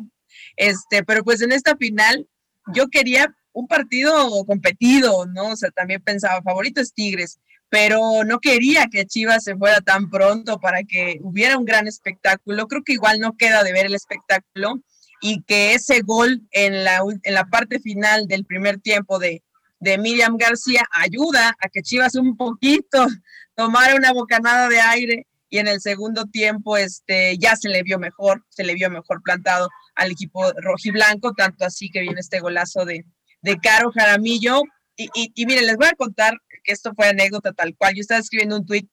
este, 0.56 1.04
pero 1.04 1.22
pues 1.24 1.40
en 1.42 1.52
esta 1.52 1.76
final 1.76 2.28
yo 2.74 2.88
quería 2.88 3.34
un 3.52 3.68
partido 3.68 4.44
competido, 4.44 5.26
¿no? 5.26 5.50
O 5.50 5.56
sea, 5.56 5.70
también 5.70 6.02
pensaba, 6.02 6.42
favorito 6.42 6.80
es 6.80 6.92
Tigres, 6.92 7.38
pero 7.68 8.24
no 8.24 8.38
quería 8.40 8.86
que 8.90 9.06
Chivas 9.06 9.44
se 9.44 9.56
fuera 9.56 9.80
tan 9.80 10.10
pronto 10.10 10.58
para 10.58 10.82
que 10.82 11.18
hubiera 11.22 11.56
un 11.56 11.64
gran 11.64 11.86
espectáculo. 11.86 12.66
Creo 12.66 12.82
que 12.82 12.94
igual 12.94 13.20
no 13.20 13.36
queda 13.36 13.62
de 13.62 13.72
ver 13.72 13.86
el 13.86 13.94
espectáculo 13.94 14.82
y 15.20 15.42
que 15.42 15.74
ese 15.74 16.00
gol 16.00 16.42
en 16.50 16.84
la, 16.84 17.00
en 17.22 17.34
la 17.34 17.44
parte 17.44 17.78
final 17.78 18.26
del 18.26 18.44
primer 18.44 18.80
tiempo 18.80 19.18
de, 19.18 19.42
de 19.80 19.98
Miriam 19.98 20.36
García 20.36 20.82
ayuda 20.92 21.54
a 21.60 21.68
que 21.68 21.82
Chivas 21.82 22.14
un 22.14 22.36
poquito 22.36 23.06
tomara 23.54 23.94
una 23.94 24.12
bocanada 24.12 24.68
de 24.68 24.80
aire 24.80 25.26
y 25.48 25.58
en 25.58 25.68
el 25.68 25.80
segundo 25.80 26.24
tiempo 26.26 26.76
este, 26.76 27.36
ya 27.38 27.56
se 27.56 27.68
le 27.68 27.82
vio 27.82 27.98
mejor, 27.98 28.44
se 28.48 28.64
le 28.64 28.74
vio 28.74 28.88
mejor 28.90 29.22
plantado 29.22 29.68
al 29.94 30.10
equipo 30.10 30.50
rojiblanco, 30.52 31.34
tanto 31.34 31.64
así 31.64 31.90
que 31.90 32.00
viene 32.00 32.20
este 32.20 32.40
golazo 32.40 32.84
de, 32.84 33.04
de 33.42 33.58
Caro 33.58 33.90
Jaramillo. 33.92 34.62
Y, 34.96 35.08
y, 35.14 35.46
miren, 35.46 35.66
les 35.66 35.76
voy 35.76 35.88
a 35.88 35.96
contar 35.96 36.34
que 36.64 36.72
esto 36.72 36.92
fue 36.94 37.08
anécdota 37.08 37.52
tal 37.52 37.76
cual. 37.76 37.94
Yo 37.94 38.00
estaba 38.00 38.20
escribiendo 38.20 38.56
un 38.56 38.66
tuit 38.66 38.88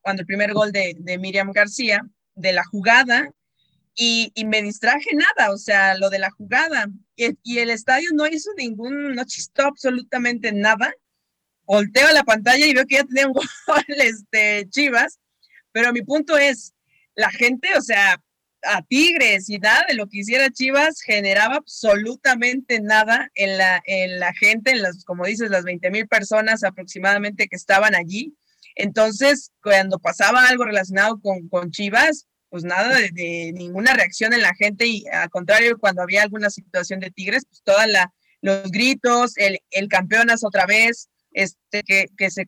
cuando 0.00 0.20
el 0.20 0.26
primer 0.26 0.52
gol 0.52 0.70
de, 0.70 0.94
de 0.98 1.18
Miriam 1.18 1.50
García, 1.52 2.00
de 2.34 2.52
la 2.52 2.64
jugada, 2.64 3.30
y, 3.96 4.32
y, 4.34 4.44
me 4.44 4.60
distraje 4.62 5.10
nada, 5.14 5.52
o 5.52 5.56
sea, 5.56 5.96
lo 5.96 6.10
de 6.10 6.18
la 6.18 6.30
jugada. 6.30 6.86
Y, 7.16 7.58
el 7.58 7.70
estadio 7.70 8.10
no 8.12 8.26
hizo 8.26 8.50
ningún, 8.56 9.14
no 9.14 9.24
chistó 9.24 9.66
absolutamente 9.66 10.52
nada. 10.52 10.92
Volteo 11.66 12.06
a 12.08 12.12
la 12.12 12.24
pantalla 12.24 12.66
y 12.66 12.74
veo 12.74 12.86
que 12.86 12.96
ya 12.96 13.04
tenía 13.04 13.26
un 13.26 13.32
gol 13.32 13.46
este, 13.88 14.68
Chivas, 14.70 15.18
pero 15.72 15.92
mi 15.92 16.02
punto 16.02 16.36
es, 16.38 16.74
la 17.14 17.30
gente, 17.30 17.68
o 17.76 17.82
sea, 17.82 18.20
a 18.62 18.82
Tigres 18.82 19.48
y 19.48 19.58
nada 19.58 19.84
de 19.88 19.94
lo 19.94 20.08
que 20.08 20.18
hiciera 20.18 20.50
Chivas 20.50 21.00
generaba 21.00 21.56
absolutamente 21.56 22.80
nada 22.80 23.30
en 23.34 23.58
la, 23.58 23.82
en 23.86 24.18
la 24.18 24.32
gente, 24.32 24.70
en 24.70 24.82
las, 24.82 25.04
como 25.04 25.26
dices, 25.26 25.50
las 25.50 25.64
20 25.64 25.90
mil 25.90 26.08
personas 26.08 26.64
aproximadamente 26.64 27.46
que 27.48 27.56
estaban 27.56 27.94
allí. 27.94 28.34
Entonces, 28.74 29.52
cuando 29.62 29.98
pasaba 29.98 30.48
algo 30.48 30.64
relacionado 30.64 31.20
con, 31.20 31.48
con 31.48 31.70
Chivas, 31.70 32.26
pues 32.48 32.64
nada 32.64 32.98
de, 32.98 33.52
ninguna 33.52 33.94
reacción 33.94 34.32
en 34.32 34.42
la 34.42 34.54
gente 34.54 34.86
y 34.86 35.04
al 35.08 35.28
contrario, 35.28 35.78
cuando 35.78 36.02
había 36.02 36.22
alguna 36.22 36.50
situación 36.50 37.00
de 37.00 37.10
Tigres, 37.10 37.44
pues 37.48 37.62
toda 37.62 37.86
la, 37.86 38.12
los 38.40 38.70
gritos, 38.70 39.36
el, 39.36 39.60
el 39.70 39.88
campeonas 39.88 40.44
otra 40.44 40.66
vez, 40.66 41.08
este, 41.34 41.82
que, 41.82 42.30
se, 42.30 42.46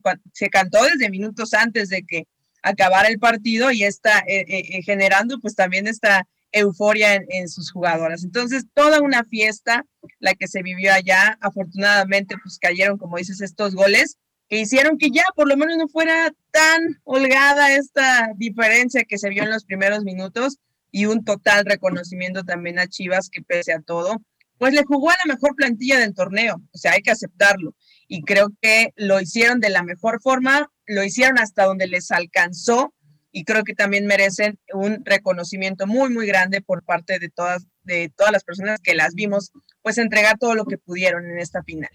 cantó 0.49 0.83
desde 0.83 1.11
minutos 1.11 1.53
antes 1.53 1.89
de 1.89 2.01
que 2.03 2.23
acabara 2.63 3.07
el 3.07 3.19
partido 3.19 3.71
y 3.71 3.83
está 3.83 4.19
eh, 4.19 4.45
eh, 4.47 4.63
eh, 4.69 4.81
generando 4.81 5.39
pues 5.39 5.53
también 5.53 5.87
esta 5.87 6.27
euforia 6.51 7.13
en, 7.13 7.25
en, 7.29 7.49
sus 7.49 7.71
jugadoras. 7.71 8.23
Entonces, 8.23 8.65
toda 8.73 9.01
una 9.01 9.23
fiesta 9.25 9.85
la 10.19 10.33
que 10.33 10.47
se 10.47 10.63
vivió 10.63 10.91
allá. 10.93 11.37
Afortunadamente, 11.41 12.35
pues 12.41 12.57
cayeron, 12.57 12.97
como 12.97 13.17
dices, 13.17 13.41
estos 13.41 13.75
goles 13.75 14.17
que 14.49 14.61
hicieron 14.61 14.97
que 14.97 15.11
ya 15.11 15.23
por 15.35 15.47
lo 15.47 15.57
menos 15.57 15.77
no 15.77 15.87
fuera 15.87 16.33
tan 16.51 16.99
holgada 17.03 17.75
esta 17.75 18.29
diferencia 18.35 19.03
que 19.03 19.17
se 19.17 19.29
vio 19.29 19.43
en 19.43 19.51
los 19.51 19.65
primeros 19.65 20.03
minutos 20.03 20.57
y 20.91 21.05
un 21.05 21.23
total 21.23 21.65
reconocimiento 21.65 22.43
también 22.43 22.79
a 22.79 22.87
Chivas 22.87 23.29
que 23.29 23.41
pese 23.41 23.73
a 23.73 23.81
todo, 23.81 24.21
pues 24.57 24.73
le 24.73 24.83
jugó 24.83 25.09
a 25.09 25.17
la 25.23 25.33
mejor 25.33 25.55
plantilla 25.55 25.99
del 25.99 26.13
torneo, 26.13 26.55
o 26.71 26.77
sea, 26.77 26.93
hay 26.93 27.01
que 27.01 27.11
aceptarlo. 27.11 27.75
Y 28.07 28.23
creo 28.23 28.49
que 28.61 28.93
lo 28.95 29.19
hicieron 29.19 29.59
de 29.59 29.69
la 29.69 29.83
mejor 29.83 30.21
forma, 30.21 30.71
lo 30.85 31.03
hicieron 31.03 31.39
hasta 31.39 31.65
donde 31.65 31.87
les 31.87 32.11
alcanzó 32.11 32.93
y 33.31 33.43
creo 33.43 33.63
que 33.63 33.75
también 33.75 34.05
merecen 34.07 34.57
un 34.73 35.03
reconocimiento 35.05 35.85
muy, 35.85 36.09
muy 36.09 36.25
grande 36.25 36.61
por 36.61 36.83
parte 36.83 37.19
de 37.19 37.29
todas, 37.29 37.67
de 37.83 38.11
todas 38.15 38.31
las 38.31 38.43
personas 38.43 38.79
que 38.81 38.95
las 38.95 39.13
vimos, 39.13 39.51
pues 39.81 39.97
entregar 39.97 40.37
todo 40.37 40.55
lo 40.55 40.65
que 40.65 40.77
pudieron 40.77 41.29
en 41.29 41.39
esta 41.39 41.61
final 41.63 41.89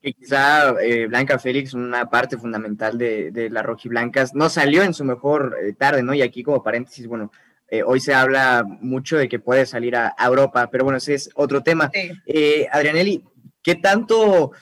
que 0.00 0.12
quizá 0.12 0.74
eh, 0.80 1.06
Blanca 1.06 1.38
Félix, 1.38 1.74
una 1.74 2.08
parte 2.08 2.38
fundamental 2.38 2.98
de, 2.98 3.30
de 3.30 3.50
las 3.50 3.64
rojiblancas, 3.64 4.34
no 4.34 4.48
salió 4.48 4.82
en 4.82 4.94
su 4.94 5.04
mejor 5.04 5.56
eh, 5.60 5.72
tarde, 5.72 6.02
¿no? 6.02 6.14
Y 6.14 6.22
aquí 6.22 6.42
como 6.42 6.62
paréntesis, 6.62 7.06
bueno, 7.06 7.32
eh, 7.68 7.82
hoy 7.82 8.00
se 8.00 8.14
habla 8.14 8.64
mucho 8.64 9.16
de 9.16 9.28
que 9.28 9.40
puede 9.40 9.66
salir 9.66 9.96
a, 9.96 10.14
Europa, 10.18 10.70
pero 10.70 10.84
bueno, 10.84 10.98
ese 10.98 11.14
es 11.14 11.30
otro 11.34 11.62
tema. 11.62 11.90
Sí. 11.92 12.66
Adrianelli, 12.70 13.24
¿qué 13.62 13.74
tanto, 13.74 14.52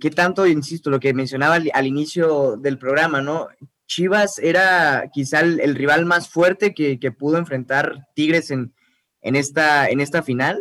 qué 0.00 0.10
tanto, 0.10 0.46
insisto, 0.46 0.90
lo 0.90 1.00
que 1.00 1.14
mencionaba 1.14 1.56
al, 1.72 1.86
inicio 1.86 2.56
del 2.56 2.78
programa, 2.78 3.20
¿no? 3.20 3.48
Chivas 3.86 4.38
era 4.38 5.10
quizá 5.12 5.40
el, 5.40 5.60
el 5.60 5.74
rival 5.74 6.06
más 6.06 6.28
fuerte 6.28 6.74
que, 6.74 6.98
que, 6.98 7.12
pudo 7.12 7.38
enfrentar 7.38 8.08
Tigres 8.14 8.50
en, 8.50 8.74
en, 9.20 9.36
esta, 9.36 9.88
en 9.88 10.00
esta 10.00 10.22
final. 10.22 10.58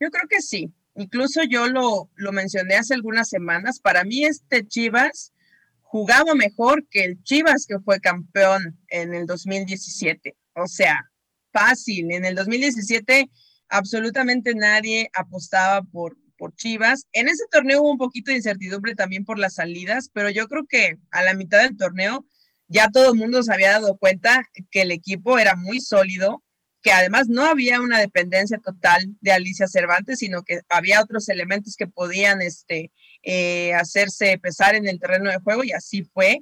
Yo 0.00 0.10
creo 0.10 0.28
que 0.28 0.40
sí, 0.40 0.72
Incluso 0.98 1.44
yo 1.44 1.68
lo, 1.68 2.10
lo 2.16 2.32
mencioné 2.32 2.74
hace 2.74 2.92
algunas 2.92 3.28
semanas. 3.28 3.78
Para 3.78 4.02
mí 4.02 4.24
este 4.24 4.66
Chivas 4.66 5.32
jugaba 5.80 6.34
mejor 6.34 6.88
que 6.88 7.04
el 7.04 7.22
Chivas 7.22 7.66
que 7.66 7.78
fue 7.78 8.00
campeón 8.00 8.76
en 8.88 9.14
el 9.14 9.24
2017. 9.26 10.36
O 10.54 10.66
sea, 10.66 11.08
fácil. 11.52 12.10
En 12.10 12.24
el 12.24 12.34
2017 12.34 13.30
absolutamente 13.68 14.56
nadie 14.56 15.08
apostaba 15.14 15.82
por, 15.82 16.16
por 16.38 16.54
Chivas. 16.54 17.06
En 17.12 17.28
ese 17.28 17.44
torneo 17.50 17.82
hubo 17.82 17.90
un 17.90 17.98
poquito 17.98 18.30
de 18.30 18.38
incertidumbre 18.38 18.94
también 18.94 19.24
por 19.24 19.38
las 19.38 19.56
salidas, 19.56 20.10
pero 20.14 20.30
yo 20.30 20.48
creo 20.48 20.66
que 20.66 20.96
a 21.10 21.22
la 21.22 21.34
mitad 21.34 21.62
del 21.62 21.76
torneo 21.76 22.24
ya 22.68 22.90
todo 22.90 23.12
el 23.12 23.18
mundo 23.18 23.42
se 23.42 23.52
había 23.52 23.72
dado 23.72 23.96
cuenta 23.96 24.44
que 24.70 24.82
el 24.82 24.92
equipo 24.92 25.38
era 25.38 25.56
muy 25.56 25.80
sólido, 25.80 26.44
que 26.82 26.92
además 26.92 27.28
no 27.28 27.44
había 27.44 27.80
una 27.80 27.98
dependencia 27.98 28.58
total 28.58 29.16
de 29.20 29.32
Alicia 29.32 29.66
Cervantes, 29.66 30.20
sino 30.20 30.42
que 30.42 30.60
había 30.68 31.02
otros 31.02 31.28
elementos 31.28 31.76
que 31.76 31.86
podían 31.86 32.40
este, 32.42 32.92
eh, 33.22 33.74
hacerse 33.74 34.38
pesar 34.38 34.74
en 34.74 34.86
el 34.86 35.00
terreno 35.00 35.30
de 35.30 35.40
juego 35.40 35.64
y 35.64 35.72
así 35.72 36.04
fue. 36.04 36.40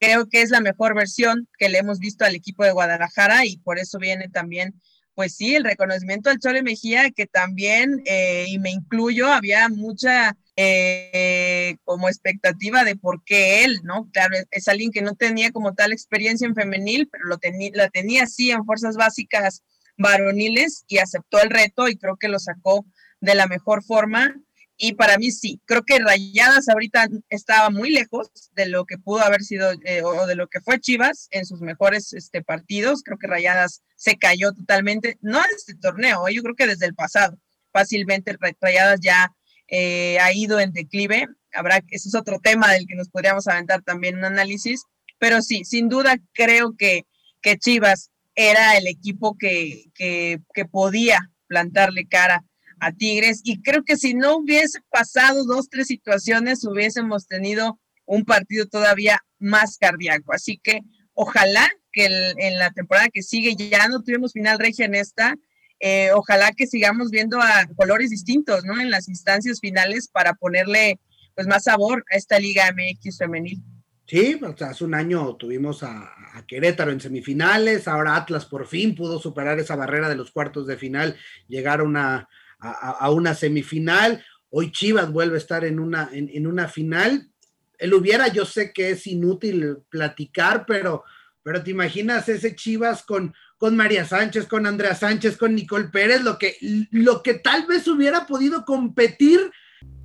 Creo 0.00 0.28
que 0.28 0.42
es 0.42 0.50
la 0.50 0.60
mejor 0.60 0.94
versión 0.94 1.48
que 1.58 1.68
le 1.68 1.78
hemos 1.78 1.98
visto 1.98 2.24
al 2.24 2.34
equipo 2.34 2.64
de 2.64 2.72
Guadalajara 2.72 3.46
y 3.46 3.58
por 3.58 3.78
eso 3.78 3.98
viene 3.98 4.28
también, 4.28 4.80
pues 5.18 5.34
sí, 5.34 5.56
el 5.56 5.64
reconocimiento 5.64 6.30
al 6.30 6.38
Chole 6.38 6.62
Mejía, 6.62 7.10
que 7.10 7.26
también, 7.26 8.02
eh, 8.04 8.44
y 8.46 8.60
me 8.60 8.70
incluyo, 8.70 9.26
había 9.26 9.68
mucha 9.68 10.36
eh, 10.54 11.76
como 11.82 12.08
expectativa 12.08 12.84
de 12.84 12.94
por 12.94 13.24
qué 13.24 13.64
él, 13.64 13.80
¿no? 13.82 14.08
Claro, 14.12 14.36
es 14.52 14.68
alguien 14.68 14.92
que 14.92 15.02
no 15.02 15.16
tenía 15.16 15.50
como 15.50 15.74
tal 15.74 15.92
experiencia 15.92 16.46
en 16.46 16.54
femenil, 16.54 17.08
pero 17.10 17.24
lo 17.24 17.40
la 17.72 17.88
tenía 17.88 18.22
así 18.22 18.52
en 18.52 18.64
fuerzas 18.64 18.94
básicas 18.94 19.64
varoniles 19.96 20.84
y 20.86 20.98
aceptó 20.98 21.42
el 21.42 21.50
reto 21.50 21.88
y 21.88 21.96
creo 21.96 22.16
que 22.16 22.28
lo 22.28 22.38
sacó 22.38 22.86
de 23.20 23.34
la 23.34 23.48
mejor 23.48 23.82
forma. 23.82 24.40
Y 24.80 24.92
para 24.92 25.18
mí 25.18 25.32
sí, 25.32 25.60
creo 25.64 25.82
que 25.82 25.98
Rayadas 25.98 26.68
ahorita 26.68 27.08
estaba 27.30 27.68
muy 27.68 27.90
lejos 27.90 28.30
de 28.54 28.66
lo 28.66 28.84
que 28.84 28.96
pudo 28.96 29.24
haber 29.24 29.42
sido 29.42 29.72
eh, 29.84 30.02
o 30.02 30.24
de 30.24 30.36
lo 30.36 30.46
que 30.46 30.60
fue 30.60 30.78
Chivas 30.78 31.26
en 31.32 31.44
sus 31.44 31.60
mejores 31.60 32.12
este, 32.12 32.42
partidos. 32.44 33.02
Creo 33.02 33.18
que 33.18 33.26
Rayadas 33.26 33.82
se 33.96 34.16
cayó 34.16 34.52
totalmente, 34.52 35.18
no 35.20 35.38
en 35.38 35.50
este 35.56 35.74
torneo, 35.74 36.28
yo 36.28 36.42
creo 36.42 36.54
que 36.54 36.68
desde 36.68 36.86
el 36.86 36.94
pasado. 36.94 37.36
Fácilmente 37.72 38.36
Rayadas 38.60 39.00
ya 39.00 39.32
eh, 39.66 40.20
ha 40.20 40.32
ido 40.32 40.60
en 40.60 40.72
declive. 40.72 41.26
Habrá, 41.52 41.82
ese 41.88 42.08
es 42.08 42.14
otro 42.14 42.38
tema 42.38 42.72
del 42.72 42.86
que 42.86 42.94
nos 42.94 43.08
podríamos 43.08 43.48
aventar 43.48 43.82
también 43.82 44.16
un 44.18 44.26
análisis. 44.26 44.84
Pero 45.18 45.42
sí, 45.42 45.64
sin 45.64 45.88
duda 45.88 46.18
creo 46.32 46.76
que, 46.78 47.04
que 47.42 47.58
Chivas 47.58 48.12
era 48.36 48.76
el 48.76 48.86
equipo 48.86 49.36
que, 49.36 49.86
que, 49.92 50.40
que 50.54 50.64
podía 50.66 51.18
plantarle 51.48 52.06
cara 52.06 52.44
a 52.80 52.92
Tigres 52.92 53.40
y 53.44 53.62
creo 53.62 53.84
que 53.84 53.96
si 53.96 54.14
no 54.14 54.36
hubiese 54.36 54.80
pasado 54.90 55.44
dos, 55.44 55.68
tres 55.68 55.86
situaciones, 55.86 56.64
hubiésemos 56.64 57.26
tenido 57.26 57.78
un 58.04 58.24
partido 58.24 58.66
todavía 58.66 59.20
más 59.38 59.78
cardíaco. 59.78 60.32
Así 60.32 60.58
que 60.62 60.80
ojalá 61.14 61.68
que 61.92 62.06
en 62.06 62.58
la 62.58 62.70
temporada 62.70 63.08
que 63.12 63.22
sigue 63.22 63.54
ya 63.56 63.88
no 63.88 64.02
tuvimos 64.02 64.32
final 64.32 64.58
regia 64.58 64.86
en 64.86 64.94
esta, 64.94 65.36
eh, 65.80 66.10
ojalá 66.12 66.52
que 66.52 66.66
sigamos 66.66 67.10
viendo 67.10 67.40
a 67.40 67.66
colores 67.76 68.10
distintos, 68.10 68.64
¿no? 68.64 68.80
En 68.80 68.90
las 68.90 69.08
instancias 69.08 69.60
finales 69.60 70.08
para 70.08 70.34
ponerle 70.34 70.98
pues 71.34 71.46
más 71.46 71.64
sabor 71.64 72.04
a 72.10 72.16
esta 72.16 72.38
Liga 72.40 72.72
MX 72.72 73.18
femenil. 73.18 73.62
Sí, 74.06 74.40
o 74.42 74.64
hace 74.64 74.84
un 74.84 74.94
año 74.94 75.36
tuvimos 75.36 75.82
a, 75.82 76.14
Querétaro 76.46 76.92
en 76.92 77.00
semifinales, 77.00 77.88
ahora 77.88 78.14
Atlas 78.16 78.46
por 78.46 78.66
fin 78.66 78.94
pudo 78.94 79.18
superar 79.18 79.58
esa 79.58 79.74
barrera 79.74 80.08
de 80.08 80.14
los 80.14 80.30
cuartos 80.30 80.66
de 80.66 80.76
final, 80.76 81.16
llegar 81.48 81.80
a 81.80 81.82
una, 81.82 82.28
a, 82.60 83.10
una 83.10 83.34
semifinal, 83.34 84.24
hoy 84.50 84.72
Chivas 84.72 85.12
vuelve 85.12 85.36
a 85.36 85.38
estar 85.38 85.64
en 85.64 85.78
una, 85.78 86.08
en, 86.12 86.46
una 86.46 86.68
final, 86.68 87.30
él 87.78 87.94
hubiera, 87.94 88.28
yo 88.28 88.44
sé 88.44 88.72
que 88.72 88.90
es 88.90 89.06
inútil 89.06 89.78
platicar, 89.88 90.66
pero, 90.66 91.04
pero 91.42 91.62
te 91.62 91.70
imaginas 91.70 92.28
ese 92.28 92.56
Chivas 92.56 93.04
con, 93.04 93.34
con 93.56 93.76
María 93.76 94.04
Sánchez, 94.04 94.46
con 94.46 94.66
Andrea 94.66 94.94
Sánchez, 94.94 95.36
con 95.36 95.54
Nicole 95.54 95.88
Pérez, 95.88 96.22
lo 96.22 96.38
que, 96.38 96.56
lo 96.90 97.22
que 97.22 97.34
tal 97.34 97.66
vez 97.66 97.86
hubiera 97.86 98.26
podido 98.26 98.64
competir 98.64 99.52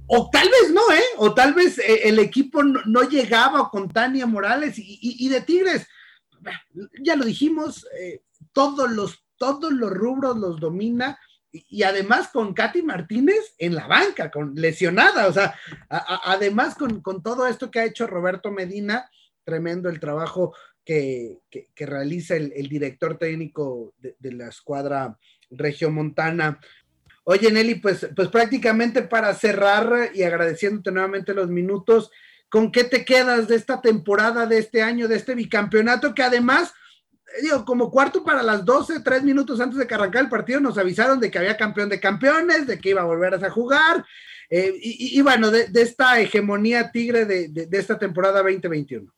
o 0.06 0.30
tal 0.30 0.48
vez 0.50 0.72
no, 0.72 0.82
¿eh? 0.94 1.04
O 1.18 1.34
tal 1.34 1.54
vez 1.54 1.80
eh, 1.80 2.02
el 2.04 2.20
equipo 2.20 2.62
no, 2.64 3.04
llegaba 3.04 3.70
con 3.70 3.90
Tania 3.90 4.28
Morales 4.28 4.76
y, 4.78 5.30
de 5.30 5.42
Tigres. 5.42 5.88
Ya 7.02 7.16
lo 7.16 7.26
dijimos, 7.26 7.88
eh, 8.00 8.22
todos, 8.52 8.92
los, 8.92 9.24
todos 9.38 9.72
los 9.72 9.90
rubros 9.90 10.38
los 10.38 10.60
domina 10.60 11.18
y, 11.54 11.84
además 11.84 12.30
con 12.30 12.54
Katy 12.54 12.82
Martínez 12.82 13.54
en 13.60 13.76
la 13.76 13.86
banca, 13.88 14.32
con 14.32 14.56
lesionada, 14.56 15.28
o 15.28 15.34
sea, 15.34 15.54
además 15.88 16.76
con, 16.76 17.02
todo 17.22 17.48
esto 17.48 17.70
que 17.70 17.80
ha 17.80 17.86
hecho 17.86 18.08
Roberto 18.08 18.52
Medina, 18.52 19.10
tremendo 19.44 19.88
el 19.88 20.00
trabajo 20.00 20.56
que, 20.84 21.42
realiza 21.76 22.36
el, 22.36 22.68
director 22.68 23.20
técnico 23.20 23.94
de, 24.00 24.16
de 24.20 24.32
la 24.32 24.48
escuadra 24.48 25.18
regiomontana. 25.52 26.60
Oye, 27.24 27.52
Nelly, 27.52 27.76
pues, 27.76 28.08
pues 28.16 28.30
prácticamente 28.30 29.04
para 29.04 29.34
cerrar 29.36 30.10
y 30.14 30.24
agradeciéndote 30.24 30.92
nuevamente 30.92 31.36
los 31.36 31.50
minutos, 31.50 32.12
¿con 32.50 32.72
qué 32.72 32.84
te 32.84 33.06
quedas 33.06 33.48
de 33.48 33.56
esta 33.56 33.80
temporada, 33.80 34.48
de 34.48 34.58
este 34.58 34.82
año, 34.82 35.08
de 35.08 35.18
este 35.18 35.36
bicampeonato 35.36 36.16
que 36.16 36.24
además, 36.24 36.74
digo, 37.42 37.66
como 37.66 37.90
cuarto 37.92 38.24
para 38.24 38.44
las 38.44 38.64
12, 38.66 39.02
tres 39.02 39.24
minutos 39.24 39.60
antes 39.60 39.78
de 39.78 39.88
que 39.88 39.94
arrancara 39.94 40.24
el 40.24 40.30
partido, 40.30 40.60
nos 40.60 40.78
avisaron 40.78 41.20
de 41.20 41.32
que 41.32 41.40
había 41.40 41.58
campeón 41.58 41.90
de 41.90 42.00
campeones, 42.00 42.68
de 42.68 42.80
que 42.80 42.90
iba 42.90 43.02
a 43.02 43.06
volver 43.06 43.34
a 43.34 43.50
jugar, 43.50 44.06
eh, 44.50 44.74
y, 44.82 45.20
bueno, 45.22 45.50
de, 45.50 45.68
esta 45.82 46.20
hegemonía 46.20 46.92
tigre 46.92 47.26
de, 47.26 47.48
de 47.48 47.78
esta 47.80 47.98
temporada 47.98 48.44
2021 48.44 49.12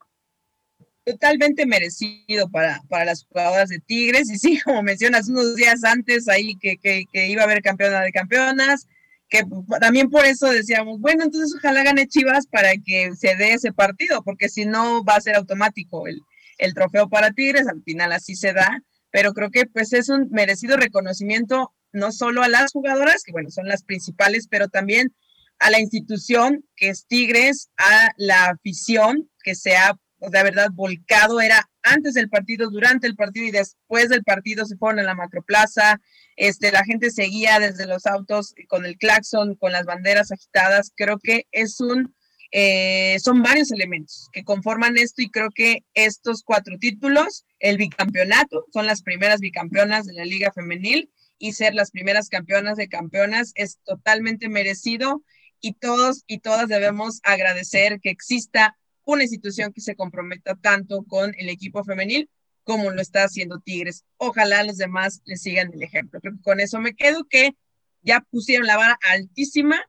totalmente 1.06 1.66
merecido 1.66 2.50
para, 2.50 2.82
para 2.90 3.06
las 3.06 3.26
jugadoras 3.26 3.70
de 3.70 3.80
Tigres. 3.80 4.30
Y 4.30 4.38
sí, 4.38 4.60
como 4.66 4.84
mencionas, 4.84 5.30
unos 5.30 5.56
días 5.56 5.84
antes 5.84 6.28
ahí 6.28 6.58
que, 6.58 6.78
que, 6.78 7.28
iba 7.28 7.44
a 7.44 7.46
haber 7.46 7.62
campeona 7.62 8.02
de 8.02 8.12
campeonas, 8.12 8.88
que 9.30 9.44
también 9.80 10.10
por 10.10 10.26
eso 10.26 10.48
decíamos, 10.48 11.00
bueno, 11.00 11.24
entonces 11.24 11.56
ojalá 11.58 11.84
gane 11.84 12.08
Chivas 12.08 12.48
para 12.48 12.74
que 12.84 13.16
se 13.16 13.36
dé 13.36 13.54
ese 13.54 13.72
partido, 13.72 14.24
porque 14.24 14.50
si 14.50 14.66
no 14.66 15.04
va 15.04 15.16
a 15.16 15.22
ser 15.22 15.36
automático 15.36 16.08
el, 16.08 16.22
el 16.58 16.74
trofeo 16.74 17.10
para 17.10 17.32
Tigres, 17.32 17.68
al 17.68 17.84
final 17.84 18.12
así 18.12 18.36
se 18.36 18.54
da, 18.54 18.82
pero 19.12 19.34
creo 19.34 19.52
que 19.52 19.66
pues 19.66 19.94
es 19.94 20.10
un 20.10 20.30
merecido 20.32 20.78
reconocimiento 20.78 21.74
no 21.92 22.12
solo 22.12 22.44
a 22.44 22.50
las 22.50 22.72
jugadoras, 22.72 23.24
que 23.24 23.32
bueno, 23.32 23.50
son 23.50 23.68
las 23.68 23.84
principales, 23.84 24.48
pero 24.50 24.68
también 24.68 25.16
a 25.60 25.70
la 25.70 25.80
institución 25.80 26.66
que 26.76 26.90
es 26.90 27.06
Tigres, 27.08 27.70
a 27.78 28.12
la 28.18 28.48
afición 28.48 29.30
que 29.44 29.56
se 29.56 29.78
ha 29.78 29.98
de 30.20 30.44
verdad 30.44 30.70
volcado, 30.74 31.42
era 31.42 31.70
antes 31.84 32.14
del 32.14 32.30
partido, 32.30 32.70
durante 32.70 33.06
el 33.08 33.16
partido 33.16 33.46
y 33.46 33.52
después 33.52 34.10
del 34.10 34.24
partido 34.24 34.66
se 34.66 34.78
fueron 34.78 35.00
a 35.00 35.04
la 35.04 35.14
macroplaza, 35.14 36.02
este, 36.36 36.72
la 36.72 36.84
gente 36.84 37.12
seguía 37.12 37.60
desde 37.60 37.86
los 37.86 38.06
autos 38.06 38.54
con 38.68 38.86
el 38.86 38.98
claxon, 38.98 39.56
con 39.56 39.72
las 39.72 39.86
banderas 39.86 40.32
agitadas, 40.32 40.92
creo 40.96 41.20
que 41.20 41.48
es 41.52 41.80
un, 41.80 42.16
eh, 42.52 43.18
son 43.20 43.42
varios 43.42 43.72
elementos 43.72 44.30
que 44.32 44.44
conforman 44.44 44.98
esto 44.98 45.22
y 45.22 45.30
creo 45.30 45.50
que 45.54 45.84
estos 45.94 46.44
cuatro 46.44 46.78
títulos, 46.80 47.46
el 47.60 47.78
bicampeonato, 47.78 48.66
son 48.74 48.86
las 48.86 49.02
primeras 49.02 49.40
bicampeonas 49.40 50.06
de 50.06 50.14
la 50.14 50.26
liga 50.26 50.52
femenil 50.52 51.12
y 51.38 51.54
ser 51.54 51.74
las 51.74 51.92
primeras 51.92 52.30
campeonas 52.30 52.78
de 52.78 52.88
campeonas 52.88 53.52
es 53.56 53.80
totalmente 53.84 54.50
merecido 54.50 55.24
y 55.60 55.74
todos 55.74 56.24
y 56.28 56.40
todas 56.40 56.68
debemos 56.68 57.20
agradecer 57.24 58.00
que 58.00 58.10
exista 58.10 58.78
una 59.04 59.24
institución 59.24 59.74
que 59.74 59.82
se 59.82 59.96
comprometa 59.96 60.56
tanto 60.56 61.04
con 61.04 61.34
el 61.38 61.50
equipo 61.50 61.84
femenil 61.84 62.30
como 62.64 62.92
lo 62.92 63.02
está 63.02 63.24
haciendo 63.24 63.60
Tigres. 63.60 64.04
Ojalá 64.18 64.64
los 64.64 64.78
demás 64.78 65.22
le 65.26 65.38
sigan 65.38 65.72
el 65.74 65.84
ejemplo. 65.84 66.20
Creo 66.20 66.34
que 66.34 66.42
con 66.42 66.60
eso 66.60 66.80
me 66.80 66.96
quedo 66.96 67.26
que 67.26 67.56
ya 68.02 68.22
pusieron 68.22 68.68
la 68.68 68.78
vara 68.78 68.98
altísima, 69.10 69.80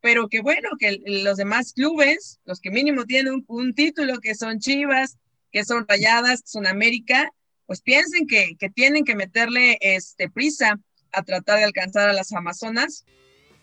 pero 0.00 0.28
que 0.28 0.40
bueno, 0.40 0.70
que 0.78 0.98
los 1.04 1.36
demás 1.36 1.72
clubes, 1.72 2.40
los 2.44 2.60
que 2.60 2.70
mínimo 2.70 3.04
tienen 3.04 3.44
un, 3.46 3.74
título, 3.74 4.20
que 4.20 4.34
son 4.34 4.58
Chivas, 4.58 5.18
que 5.52 5.64
son 5.64 5.86
Rayadas, 5.86 6.42
que 6.42 6.48
son 6.48 6.66
América, 6.66 7.30
pues 7.66 7.82
piensen 7.82 8.26
que, 8.26 8.56
que 8.58 8.70
tienen 8.70 9.04
que 9.04 9.14
meterle 9.14 9.78
este, 9.80 10.28
prisa 10.28 10.78
a 11.12 11.22
tratar 11.22 11.58
de 11.58 11.64
alcanzar 11.64 12.08
a 12.08 12.12
las 12.12 12.32
Amazonas 12.32 13.04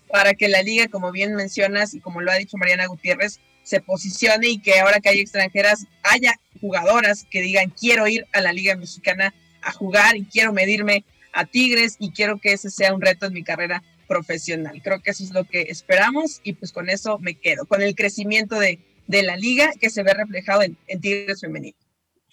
para 0.10 0.34
que 0.34 0.48
la 0.48 0.62
liga, 0.62 0.88
como 0.88 1.12
bien 1.12 1.36
mencionas 1.36 1.94
y 1.94 2.00
como 2.00 2.22
lo 2.22 2.32
ha 2.32 2.36
dicho 2.36 2.58
Mariana 2.58 2.88
Gutiérrez, 2.88 3.40
se 3.64 3.82
posicione 3.82 4.48
y 4.48 4.62
que 4.62 4.80
ahora 4.80 5.02
que 5.02 5.10
hay 5.10 5.20
extranjeras 5.20 5.86
haya 6.04 6.34
jugadoras 6.62 7.26
que 7.30 7.42
digan 7.42 7.70
quiero 7.70 8.08
ir 8.08 8.26
a 8.32 8.40
la 8.40 8.54
Liga 8.54 8.78
Mexicana 8.78 9.34
a 9.62 9.74
jugar 9.74 10.16
y 10.16 10.24
quiero 10.24 10.54
medirme 10.54 11.04
a 11.34 11.46
Tigres 11.46 11.98
y 12.00 12.12
quiero 12.12 12.40
que 12.40 12.54
ese 12.54 12.70
sea 12.70 12.94
un 12.94 13.02
reto 13.02 13.26
en 13.26 13.34
mi 13.34 13.44
carrera 13.44 13.84
profesional. 14.08 14.82
Creo 14.84 15.02
que 15.02 15.12
eso 15.12 15.24
es 15.24 15.32
lo 15.32 15.44
que 15.44 15.64
esperamos 15.64 16.42
y 16.44 16.54
pues 16.54 16.72
con 16.72 16.90
eso 16.90 17.20
me 17.20 17.36
quedo, 17.36 17.66
con 17.66 17.82
el 17.82 17.96
crecimiento 17.96 18.60
de, 18.60 18.80
la 19.08 19.38
liga 19.38 19.72
que 19.80 19.90
se 19.90 20.04
ve 20.04 20.14
reflejado 20.14 20.64
en, 20.64 20.78
en 20.88 21.00
Tigres 21.00 21.42
femenino. 21.42 21.78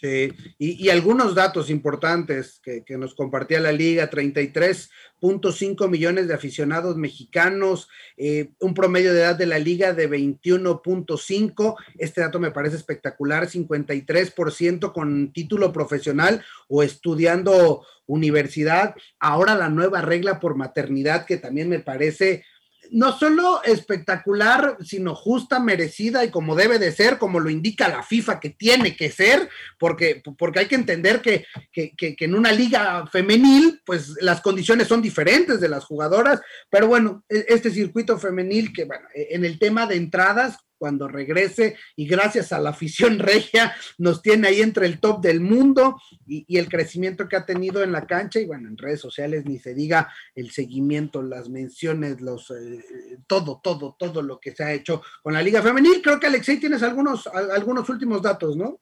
Sí, 0.00 0.32
y, 0.58 0.88
algunos 0.88 1.36
datos 1.36 1.70
importantes 1.70 2.60
que, 2.62 2.84
nos 2.98 3.14
compartía 3.14 3.60
la 3.60 3.70
liga, 3.70 4.10
33.5 4.10 5.88
millones 5.88 6.26
de 6.26 6.34
aficionados 6.34 6.96
mexicanos, 6.96 7.88
eh, 8.16 8.50
un 8.58 8.74
promedio 8.74 9.14
de 9.14 9.20
edad 9.20 9.36
de 9.36 9.46
la 9.46 9.58
liga 9.58 9.92
de 9.92 10.10
21.5, 10.10 11.76
este 11.96 12.20
dato 12.20 12.40
me 12.40 12.50
parece 12.50 12.76
espectacular, 12.76 13.48
53% 13.48 14.92
con 14.92 15.32
título 15.32 15.72
profesional 15.72 16.44
o 16.68 16.82
estudiando 16.82 17.86
universidad, 18.06 18.94
ahora 19.20 19.54
la 19.54 19.68
nueva 19.68 20.02
regla 20.02 20.40
por 20.40 20.56
maternidad 20.56 21.24
que 21.24 21.36
también 21.36 21.68
me 21.68 21.78
parece 21.78 22.44
no 22.90 23.16
solo 23.18 23.62
espectacular, 23.64 24.76
sino 24.84 25.14
justa, 25.14 25.60
merecida 25.60 26.24
y 26.24 26.30
como 26.30 26.54
debe 26.54 26.78
de 26.78 26.92
ser, 26.92 27.18
como 27.18 27.40
lo 27.40 27.50
indica 27.50 27.88
la 27.88 28.02
FIFA 28.02 28.40
que 28.40 28.50
tiene 28.50 28.96
que 28.96 29.10
ser, 29.10 29.48
porque, 29.78 30.22
porque 30.38 30.60
hay 30.60 30.66
que 30.66 30.74
entender 30.74 31.20
que, 31.20 31.46
que, 31.72 32.16
en 32.18 32.34
una 32.34 32.52
liga 32.52 33.06
femenil, 33.06 33.80
pues 33.84 34.14
las 34.20 34.40
condiciones 34.40 34.88
son 34.88 35.02
diferentes 35.02 35.60
de 35.60 35.68
las 35.68 35.84
jugadoras, 35.84 36.40
pero 36.70 36.86
bueno, 36.86 37.24
e, 37.28 37.44
este 37.48 37.70
circuito 37.70 38.18
femenil 38.18 38.72
que, 38.72 38.84
bueno, 38.84 39.06
e, 39.14 39.28
en 39.30 39.44
el 39.44 39.58
tema 39.58 39.86
de 39.86 39.96
entradas, 39.96 40.58
cuando 40.78 41.08
regrese 41.08 41.76
y 41.96 42.06
gracias 42.06 42.52
a 42.52 42.58
la 42.58 42.70
afición 42.70 43.18
regia 43.18 43.74
nos 43.98 44.22
tiene 44.22 44.48
ahí 44.48 44.60
entre 44.60 44.86
el 44.86 45.00
top 45.00 45.20
del 45.20 45.40
mundo 45.40 46.00
y, 46.26 46.44
el 46.56 46.68
crecimiento 46.68 47.28
que 47.28 47.36
ha 47.36 47.44
tenido 47.44 47.82
en 47.82 47.92
la 47.92 48.06
cancha 48.06 48.40
y 48.40 48.46
bueno, 48.46 48.68
en 48.68 48.78
redes 48.78 49.00
sociales 49.00 49.44
ni 49.44 49.58
se 49.58 49.74
diga 49.74 50.12
el 50.34 50.50
seguimiento, 50.50 51.22
las 51.22 51.48
menciones, 51.48 52.20
los 52.20 52.50
eh, 52.50 53.18
todo, 53.26 53.60
todo, 53.62 53.96
todo 53.98 54.22
lo 54.22 54.38
que 54.38 54.52
se 54.52 54.64
ha 54.64 54.72
hecho 54.72 55.02
con 55.22 55.34
la 55.34 55.42
Liga 55.42 55.62
Femenil. 55.62 56.00
Creo 56.02 56.20
que 56.20 56.26
Alexei 56.26 56.58
tienes 56.58 56.82
algunos, 56.82 57.26
algunos 57.26 57.88
últimos 57.88 58.22
datos, 58.22 58.56
¿no? 58.56 58.80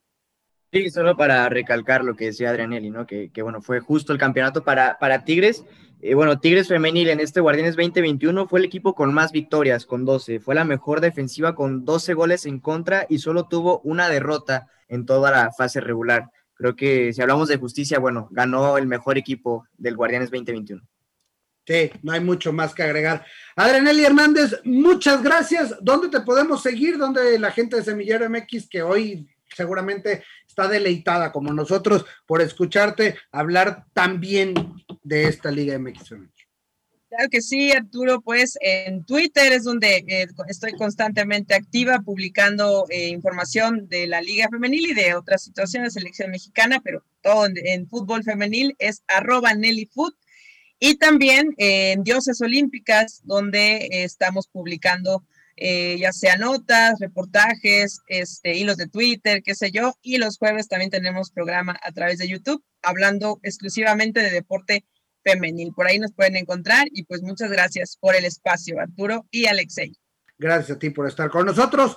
Sí, 0.72 0.88
solo 0.88 1.16
para 1.16 1.48
recalcar 1.50 2.02
lo 2.02 2.16
que 2.16 2.26
decía 2.26 2.50
Adrianelli, 2.50 2.90
¿no? 2.90 3.06
Que, 3.06 3.30
que 3.30 3.42
bueno, 3.42 3.60
fue 3.60 3.80
justo 3.80 4.12
el 4.12 4.18
campeonato 4.18 4.64
para, 4.64 4.98
para 4.98 5.24
Tigres 5.24 5.64
eh, 6.04 6.14
bueno, 6.14 6.40
Tigres 6.40 6.66
Femenil 6.66 7.08
en 7.10 7.20
este 7.20 7.40
Guardianes 7.40 7.76
2021 7.76 8.48
fue 8.48 8.58
el 8.58 8.64
equipo 8.64 8.96
con 8.96 9.14
más 9.14 9.30
victorias, 9.30 9.86
con 9.86 10.04
12. 10.04 10.40
Fue 10.40 10.56
la 10.56 10.64
mejor 10.64 11.00
defensiva 11.00 11.54
con 11.54 11.84
12 11.84 12.14
goles 12.14 12.44
en 12.44 12.58
contra 12.58 13.06
y 13.08 13.18
solo 13.18 13.46
tuvo 13.46 13.80
una 13.84 14.08
derrota 14.08 14.66
en 14.88 15.06
toda 15.06 15.30
la 15.30 15.52
fase 15.52 15.80
regular. 15.80 16.28
Creo 16.54 16.74
que 16.74 17.12
si 17.12 17.22
hablamos 17.22 17.48
de 17.48 17.56
justicia, 17.56 18.00
bueno, 18.00 18.26
ganó 18.32 18.78
el 18.78 18.88
mejor 18.88 19.16
equipo 19.16 19.64
del 19.78 19.96
Guardianes 19.96 20.30
2021. 20.32 20.82
Sí, 21.64 21.92
no 22.02 22.10
hay 22.10 22.20
mucho 22.20 22.52
más 22.52 22.74
que 22.74 22.82
agregar. 22.82 23.24
Adrianelli 23.54 24.04
Hernández, 24.04 24.60
muchas 24.64 25.22
gracias. 25.22 25.76
¿Dónde 25.80 26.08
te 26.08 26.20
podemos 26.24 26.62
seguir? 26.62 26.98
¿Dónde 26.98 27.38
la 27.38 27.52
gente 27.52 27.76
de 27.76 27.84
Semillero 27.84 28.28
MX 28.28 28.68
que 28.68 28.82
hoy 28.82 29.28
seguramente 29.54 30.22
está 30.46 30.68
deleitada 30.68 31.32
como 31.32 31.52
nosotros 31.52 32.04
por 32.26 32.40
escucharte 32.40 33.16
hablar 33.30 33.86
tan 33.92 34.20
bien 34.20 34.54
de 35.02 35.24
esta 35.24 35.50
Liga 35.50 35.78
MX 35.78 36.14
Claro 37.14 37.28
que 37.30 37.42
sí, 37.42 37.72
Arturo, 37.72 38.22
pues 38.22 38.56
en 38.62 39.04
Twitter 39.04 39.52
es 39.52 39.64
donde 39.64 40.02
eh, 40.08 40.26
estoy 40.48 40.72
constantemente 40.72 41.54
activa 41.54 42.00
publicando 42.00 42.86
eh, 42.88 43.08
información 43.08 43.86
de 43.86 44.06
la 44.06 44.22
Liga 44.22 44.48
Femenil 44.50 44.92
y 44.92 44.94
de 44.94 45.14
otras 45.14 45.44
situaciones 45.44 45.92
selección 45.92 46.30
mexicana, 46.30 46.80
pero 46.82 47.04
todo 47.20 47.48
en, 47.54 47.86
fútbol 47.86 48.24
femenil 48.24 48.74
es 48.78 49.02
arroba 49.08 49.52
NellyFoot. 49.52 50.14
Y 50.78 50.94
también 50.94 51.52
en 51.58 52.02
Dioses 52.02 52.40
Olímpicas, 52.40 53.20
donde 53.24 53.88
estamos 53.90 54.48
publicando 54.48 55.22
eh, 55.56 55.96
ya 55.98 56.12
sea 56.12 56.36
notas, 56.36 56.98
reportajes, 57.00 58.00
este, 58.06 58.56
hilos 58.56 58.76
de 58.76 58.88
Twitter, 58.88 59.42
qué 59.42 59.54
sé 59.54 59.70
yo. 59.70 59.94
Y 60.02 60.18
los 60.18 60.38
jueves 60.38 60.68
también 60.68 60.90
tenemos 60.90 61.30
programa 61.30 61.78
a 61.82 61.92
través 61.92 62.18
de 62.18 62.28
YouTube, 62.28 62.64
hablando 62.82 63.38
exclusivamente 63.42 64.20
de 64.20 64.30
deporte 64.30 64.84
femenil. 65.24 65.72
Por 65.74 65.86
ahí 65.86 65.98
nos 65.98 66.12
pueden 66.12 66.36
encontrar 66.36 66.86
y 66.92 67.04
pues 67.04 67.22
muchas 67.22 67.50
gracias 67.50 67.96
por 68.00 68.16
el 68.16 68.24
espacio, 68.24 68.80
Arturo 68.80 69.26
y 69.30 69.46
Alexei. 69.46 69.92
Gracias 70.38 70.76
a 70.76 70.78
ti 70.78 70.90
por 70.90 71.06
estar 71.06 71.30
con 71.30 71.46
nosotros. 71.46 71.96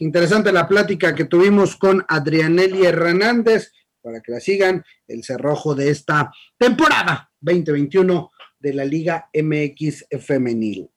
Interesante 0.00 0.50
la 0.50 0.66
plática 0.66 1.14
que 1.14 1.26
tuvimos 1.26 1.76
con 1.76 2.04
Adrianelli 2.08 2.84
Hernández 2.84 3.70
para 4.04 4.20
que 4.20 4.32
la 4.32 4.40
sigan, 4.40 4.84
el 5.08 5.24
cerrojo 5.24 5.74
de 5.74 5.90
esta 5.90 6.30
temporada 6.58 7.32
2021 7.40 8.30
de 8.58 8.74
la 8.74 8.84
Liga 8.84 9.30
MX 9.32 10.06
Femenil. 10.20 10.90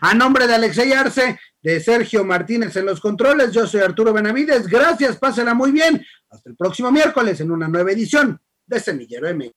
A 0.00 0.14
nombre 0.14 0.46
de 0.46 0.54
Alexei 0.54 0.92
Arce, 0.92 1.38
de 1.62 1.80
Sergio 1.80 2.24
Martínez 2.24 2.76
en 2.76 2.86
los 2.86 3.00
controles, 3.00 3.52
yo 3.52 3.66
soy 3.66 3.80
Arturo 3.80 4.12
Benavides. 4.12 4.66
Gracias, 4.66 5.16
pásela 5.16 5.54
muy 5.54 5.72
bien. 5.72 6.04
Hasta 6.30 6.50
el 6.50 6.56
próximo 6.56 6.90
miércoles 6.90 7.40
en 7.40 7.50
una 7.50 7.68
nueva 7.68 7.92
edición 7.92 8.40
de 8.66 8.80
Semillero 8.80 9.34
MX. 9.34 9.52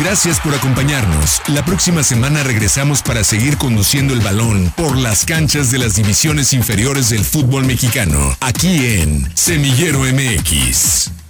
Gracias 0.00 0.40
por 0.40 0.54
acompañarnos. 0.54 1.40
La 1.48 1.64
próxima 1.64 2.02
semana 2.02 2.42
regresamos 2.42 3.02
para 3.02 3.24
seguir 3.24 3.56
conduciendo 3.56 4.14
el 4.14 4.20
balón 4.20 4.72
por 4.76 4.96
las 4.96 5.24
canchas 5.24 5.70
de 5.70 5.78
las 5.78 5.94
divisiones 5.94 6.52
inferiores 6.52 7.10
del 7.10 7.24
fútbol 7.24 7.64
mexicano, 7.64 8.36
aquí 8.40 9.00
en 9.00 9.36
Semillero 9.36 10.00
MX. 10.00 11.25